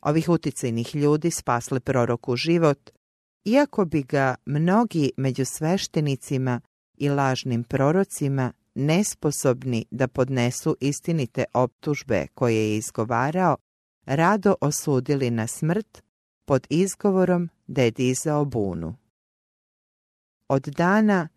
ovih 0.00 0.28
uticajnih 0.28 0.96
ljudi 0.96 1.30
spasle 1.30 1.80
proroku 1.80 2.36
život, 2.36 2.90
iako 3.44 3.84
bi 3.84 4.02
ga 4.02 4.34
mnogi 4.46 5.10
među 5.16 5.44
sveštenicima 5.44 6.60
i 6.96 7.08
lažnim 7.08 7.64
prorocima 7.64 8.52
nesposobni 8.74 9.86
da 9.90 10.08
podnesu 10.08 10.76
istinite 10.80 11.44
optužbe 11.54 12.26
koje 12.34 12.54
je 12.54 12.76
izgovarao, 12.76 13.56
rado 14.04 14.54
osudili 14.60 15.30
na 15.30 15.46
smrt 15.46 16.02
pod 16.44 16.66
izgovorom 16.70 17.48
da 17.66 17.82
je 17.82 17.90
dizao 17.90 18.44
bunu. 18.44 18.96
Od 20.48 20.62
dana 20.62 21.28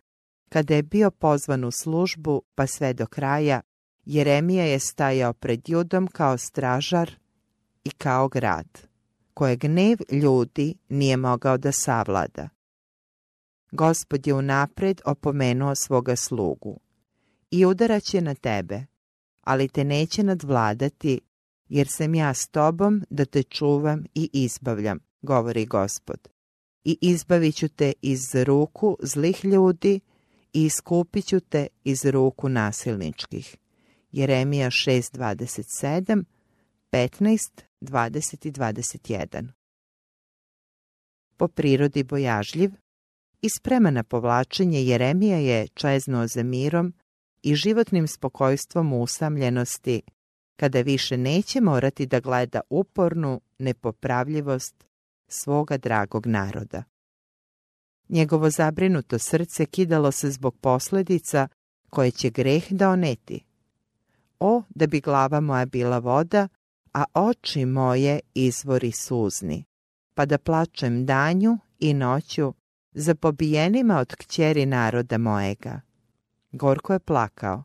kada 0.50 0.76
je 0.76 0.84
bio 0.84 1.12
pozvan 1.12 1.64
u 1.64 1.72
službu 1.72 2.42
pa 2.56 2.68
sve 2.68 2.94
do 2.94 3.06
kraja, 3.06 3.62
Jeremija 4.06 4.66
je 4.66 4.80
stajao 4.80 5.34
pred 5.34 5.70
judom 5.70 6.08
kao 6.08 6.38
stražar 6.38 7.12
i 7.84 7.90
kao 7.90 8.28
grad, 8.28 8.68
koje 9.34 9.56
gnev 9.56 9.98
ljudi 10.12 10.76
nije 10.90 11.18
mogao 11.18 11.58
da 11.58 11.72
savlada. 11.72 12.50
Gospod 13.72 14.28
je 14.28 14.34
unapred 14.34 15.02
opomenuo 15.06 15.76
svoga 15.76 16.16
slugu 16.16 16.80
i 17.52 17.66
udaraće 17.66 18.22
na 18.22 18.36
tebe, 18.36 18.86
ali 19.42 19.68
te 19.68 19.84
neće 19.84 20.24
nadvladati, 20.24 21.22
jer 21.70 21.88
sam 21.88 22.16
ja 22.16 22.34
s 22.34 22.48
tobom 22.48 23.06
da 23.10 23.26
te 23.26 23.44
čuvam 23.44 24.04
i 24.16 24.30
izbavljam, 24.34 25.00
govori 25.22 25.66
gospod. 25.66 26.28
I 26.84 26.98
izbavit 27.02 27.56
ću 27.56 27.68
te 27.68 27.94
iz 28.02 28.36
ruku 28.36 28.98
zlih 29.02 29.46
ljudi 29.46 30.00
i 30.54 30.66
iskupit 30.66 31.26
ću 31.26 31.40
te 31.40 31.68
iz 31.84 32.06
ruku 32.06 32.50
nasilničkih. 32.50 33.58
Jeremija 34.12 34.70
6.27, 34.70 36.24
15, 36.92 37.62
20 37.82 38.48
i 38.48 38.52
21. 38.52 39.48
Po 41.38 41.48
prirodi 41.48 42.04
bojažljiv 42.04 42.72
i 43.42 43.50
sprema 43.50 43.92
na 43.92 44.04
povlačenje 44.04 44.84
Jeremija 44.84 45.38
je 45.38 45.68
čeznuo 45.68 46.28
za 46.28 46.44
mirom 46.44 46.94
i 47.44 47.56
životnim 47.56 48.08
spokojstvom 48.08 48.94
usamljenosti 48.94 50.02
kada 50.56 50.82
više 50.82 51.18
neće 51.18 51.62
morati 51.62 52.06
da 52.06 52.20
gleda 52.20 52.62
upornu 52.70 53.42
nepopravljivost 53.58 54.86
svoga 55.28 55.78
dragog 55.78 56.28
naroda. 56.28 56.84
Njegovo 58.10 58.50
zabrinuto 58.50 59.20
srce 59.20 59.66
kidalo 59.66 60.12
se 60.12 60.32
zbog 60.32 60.56
posljedica 60.62 61.48
koje 61.90 62.12
će 62.12 62.30
greh 62.30 62.72
da 62.72 62.90
oneti. 62.90 63.44
O, 64.40 64.62
da 64.70 64.88
bi 64.88 65.02
glava 65.02 65.40
moja 65.40 65.66
bila 65.66 66.00
voda, 66.00 66.48
a 66.94 67.04
oči 67.14 67.66
moje 67.66 68.20
izvori 68.34 68.92
suzni, 68.92 69.66
pa 70.14 70.26
da 70.26 70.38
plačem 70.38 71.06
danju 71.06 71.58
i 71.80 71.94
noću 71.94 72.54
za 72.94 73.16
pobijenima 73.16 74.00
od 74.00 74.16
kćeri 74.16 74.66
naroda 74.66 75.18
mojega. 75.18 75.82
Gorko 76.52 76.94
je 76.94 77.00
plakao. 77.00 77.64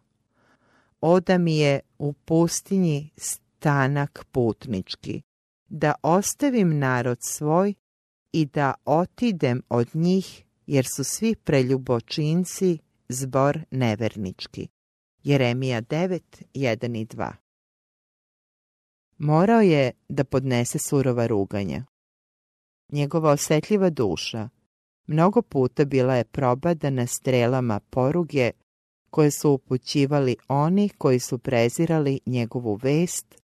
O 1.00 1.20
da 1.20 1.38
mi 1.38 1.58
je 1.58 1.80
u 2.00 2.12
pustinji 2.12 3.10
stanak 3.16 4.24
putnički, 4.32 5.22
da 5.68 5.94
ostavim 6.02 6.78
narod 6.78 7.18
svoj 7.22 7.74
i 8.32 8.46
da 8.46 8.74
otidem 8.84 9.62
od 9.68 9.88
njih, 9.94 10.44
jer 10.66 10.86
su 10.86 11.04
svi 11.04 11.34
preljubočinci 11.34 12.78
zbor 13.08 13.60
nevernički. 13.70 14.68
Jeremija 15.22 15.82
9, 15.82 16.20
1 16.54 17.00
i 17.00 17.06
2 17.06 17.32
Morao 19.18 19.60
je 19.60 19.92
da 20.08 20.24
podnese 20.24 20.78
surova 20.78 21.26
ruganja. 21.26 21.84
Njegova 22.92 23.30
osjetljiva 23.30 23.90
duša 23.90 24.48
mnogo 25.06 25.42
puta 25.42 25.84
bila 25.84 26.14
je 26.16 26.24
probadana 26.24 27.06
strelama 27.06 27.80
poruge 27.90 28.50
koje 29.10 29.30
su 29.30 29.50
upućivali 29.50 30.36
oni 30.48 30.88
koji 30.88 31.18
su 31.18 31.38
prezirali 31.38 32.20
njegovu 32.26 32.74
vest 32.82 33.42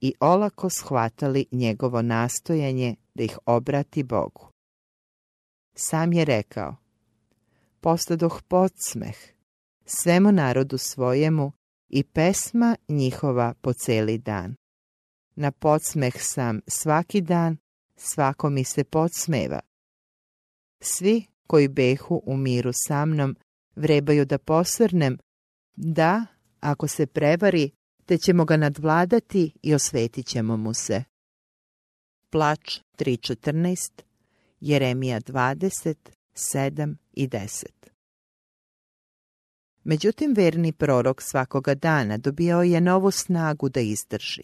i 0.00 0.14
olako 0.20 0.70
shvatali 0.70 1.46
njegovo 1.52 2.02
nastojanje 2.02 2.96
da 3.14 3.22
ih 3.22 3.38
obrati 3.46 4.02
Bogu. 4.02 4.48
Sam 5.76 6.12
je 6.12 6.24
rekao, 6.24 6.76
postadoh 7.80 8.42
podsmeh 8.48 9.16
svemu 9.84 10.32
narodu 10.32 10.78
svojemu 10.78 11.52
i 11.88 12.04
pesma 12.04 12.76
njihova 12.88 13.54
po 13.60 13.72
celi 13.72 14.18
dan. 14.18 14.54
Na 15.36 15.50
podsmeh 15.50 16.14
sam 16.18 16.60
svaki 16.66 17.20
dan, 17.20 17.56
svako 17.96 18.50
mi 18.50 18.64
se 18.64 18.84
podsmeva. 18.84 19.60
Svi 20.80 21.24
koji 21.46 21.68
behu 21.68 22.22
u 22.26 22.36
miru 22.36 22.70
sa 22.72 23.04
mnom 23.04 23.36
vrebaju 23.76 24.24
da 24.24 24.38
posrnem, 24.38 25.18
da, 25.76 26.26
ako 26.60 26.88
se 26.88 27.06
prevari, 27.06 27.70
te 28.06 28.18
ćemo 28.18 28.44
ga 28.44 28.56
nadvladati 28.56 29.52
i 29.62 29.74
osvetit 29.74 30.26
ćemo 30.26 30.56
mu 30.56 30.74
se. 30.74 31.04
Plač 32.30 32.80
3.14, 32.98 34.02
Jeremija 34.60 35.20
20, 35.20 35.94
7 36.34 36.96
i 37.12 37.28
10 37.28 37.64
Međutim, 39.84 40.34
verni 40.36 40.72
prorok 40.72 41.22
svakoga 41.22 41.74
dana 41.74 42.16
dobijao 42.16 42.62
je 42.62 42.80
novu 42.80 43.10
snagu 43.10 43.68
da 43.68 43.80
izdrži. 43.80 44.42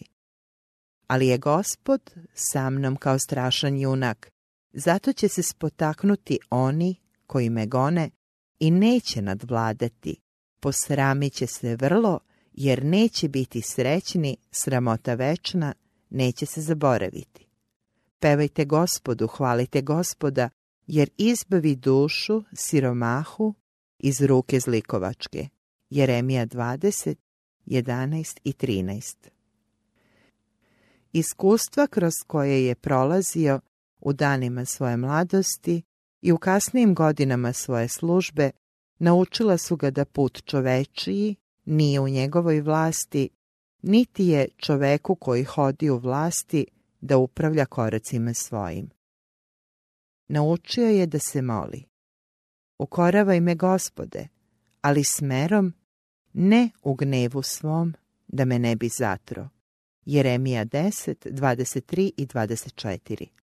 Ali 1.07 1.27
je 1.27 1.37
gospod 1.37 2.13
sa 2.33 2.69
mnom 2.69 2.95
kao 2.95 3.19
strašan 3.19 3.77
junak, 3.77 4.31
zato 4.73 5.13
će 5.13 5.27
se 5.27 5.43
spotaknuti 5.43 6.39
oni 6.49 6.95
koji 7.27 7.49
me 7.49 7.65
gone 7.65 8.09
i 8.61 8.71
neće 8.71 9.21
nadvladati, 9.21 10.15
posramit 10.59 11.33
će 11.33 11.47
se 11.47 11.75
vrlo 11.75 12.19
jer 12.53 12.85
neće 12.85 13.29
biti 13.29 13.61
srećni, 13.61 14.37
sramota 14.51 15.13
večna, 15.13 15.73
neće 16.09 16.45
se 16.45 16.61
zaboraviti. 16.61 17.47
Pevajte 18.19 18.65
gospodu, 18.65 19.27
hvalite 19.27 19.81
gospoda, 19.81 20.49
jer 20.87 21.09
izbavi 21.17 21.75
dušu 21.75 22.43
siromahu 22.53 23.53
iz 23.99 24.21
ruke 24.21 24.59
zlikovačke. 24.59 25.47
Jeremija 25.89 26.45
20, 26.45 27.15
11 27.65 28.39
i 28.43 28.53
13 28.53 29.15
Iskustva 31.13 31.87
kroz 31.87 32.13
koje 32.27 32.65
je 32.65 32.75
prolazio 32.75 33.59
u 33.99 34.13
danima 34.13 34.65
svoje 34.65 34.97
mladosti 34.97 35.81
i 36.21 36.31
u 36.31 36.37
kasnijim 36.37 36.95
godinama 36.95 37.53
svoje 37.53 37.87
službe 37.87 38.51
naučila 38.99 39.57
su 39.57 39.75
ga 39.75 39.89
da 39.89 40.05
put 40.05 40.43
čovečiji 40.45 41.35
nije 41.65 41.99
u 41.99 42.09
njegovoj 42.09 42.61
vlasti, 42.61 43.29
niti 43.81 44.25
je 44.25 44.47
čoveku 44.57 45.15
koji 45.15 45.43
hodi 45.43 45.89
u 45.89 45.97
vlasti 45.97 46.65
da 47.01 47.17
upravlja 47.17 47.65
koracima 47.65 48.33
svojim. 48.33 48.89
Naučio 50.27 50.87
je 50.87 51.05
da 51.05 51.19
se 51.19 51.41
moli. 51.41 51.83
Ukoravaj 52.79 53.39
me, 53.39 53.55
gospode, 53.55 54.27
ali 54.81 55.03
smerom, 55.03 55.73
ne 56.33 56.69
u 56.83 56.95
gnevu 56.95 57.41
svom, 57.41 57.93
da 58.27 58.45
me 58.45 58.59
ne 58.59 58.75
bi 58.75 58.89
zatro. 58.89 59.49
Jeremija 60.05 60.65
10, 60.65 61.31
23 61.31 62.11
i 62.17 62.25
24 62.25 63.40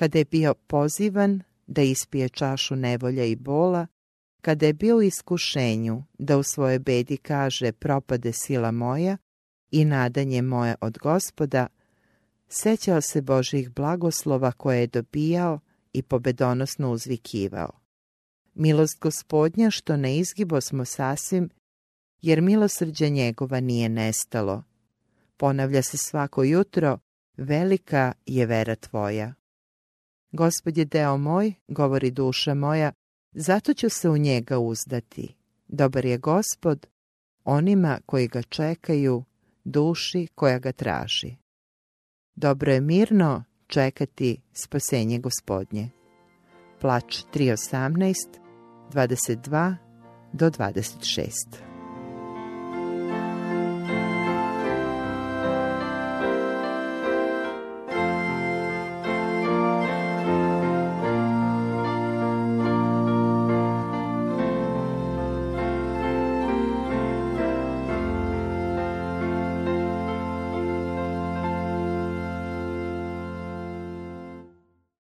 Kada 0.00 0.18
je 0.18 0.24
bio 0.24 0.54
pozivan 0.54 1.42
da 1.66 1.82
ispije 1.82 2.28
čašu 2.28 2.76
nevolja 2.76 3.24
i 3.24 3.36
bola, 3.36 3.86
kada 4.40 4.66
je 4.66 4.72
bio 4.72 4.96
u 4.96 5.02
iskušenju 5.02 6.04
da 6.18 6.38
u 6.38 6.42
svojoj 6.42 6.78
bedi 6.78 7.16
kaže 7.16 7.72
propade 7.72 8.32
sila 8.32 8.70
moja 8.70 9.16
i 9.70 9.84
nadanje 9.84 10.42
moje 10.42 10.74
od 10.80 10.98
gospoda, 10.98 11.66
sećao 12.48 13.00
se 13.00 13.22
Božih 13.22 13.70
blagoslova 13.70 14.52
koje 14.52 14.80
je 14.80 14.86
dobijao 14.86 15.60
i 15.92 16.02
pobedonosno 16.02 16.92
uzvikivao. 16.92 17.70
Milost 18.54 19.00
gospodnja 19.00 19.70
što 19.70 19.96
ne 19.96 20.18
izgibo 20.18 20.60
smo 20.60 20.84
sasvim, 20.84 21.50
jer 22.22 22.40
milosrđe 22.40 23.08
njegova 23.10 23.60
nije 23.60 23.88
nestalo. 23.88 24.62
Ponavlja 25.36 25.82
se 25.82 25.96
svako 25.96 26.42
jutro, 26.42 26.98
velika 27.36 28.12
je 28.26 28.46
vera 28.46 28.74
tvoja. 28.74 29.39
Gospod 30.32 30.78
je 30.78 30.84
deo 30.84 31.16
moj, 31.16 31.54
govori 31.68 32.10
duša 32.10 32.54
moja, 32.54 32.92
zato 33.32 33.74
ću 33.74 33.88
se 33.88 34.10
u 34.10 34.16
njega 34.16 34.58
uzdati. 34.58 35.34
Dobar 35.68 36.04
je 36.04 36.18
gospod 36.18 36.86
onima 37.44 37.98
koji 38.06 38.28
ga 38.28 38.42
čekaju, 38.42 39.24
duši 39.64 40.26
koja 40.34 40.58
ga 40.58 40.72
traži. 40.72 41.36
Dobro 42.34 42.72
je 42.72 42.80
mirno 42.80 43.44
čekati 43.66 44.40
spasenje 44.52 45.18
gospodnje. 45.18 45.90
Plač 46.80 47.24
3.18, 47.34 48.14
22 48.92 49.76
do 50.32 50.50
26. 50.50 51.69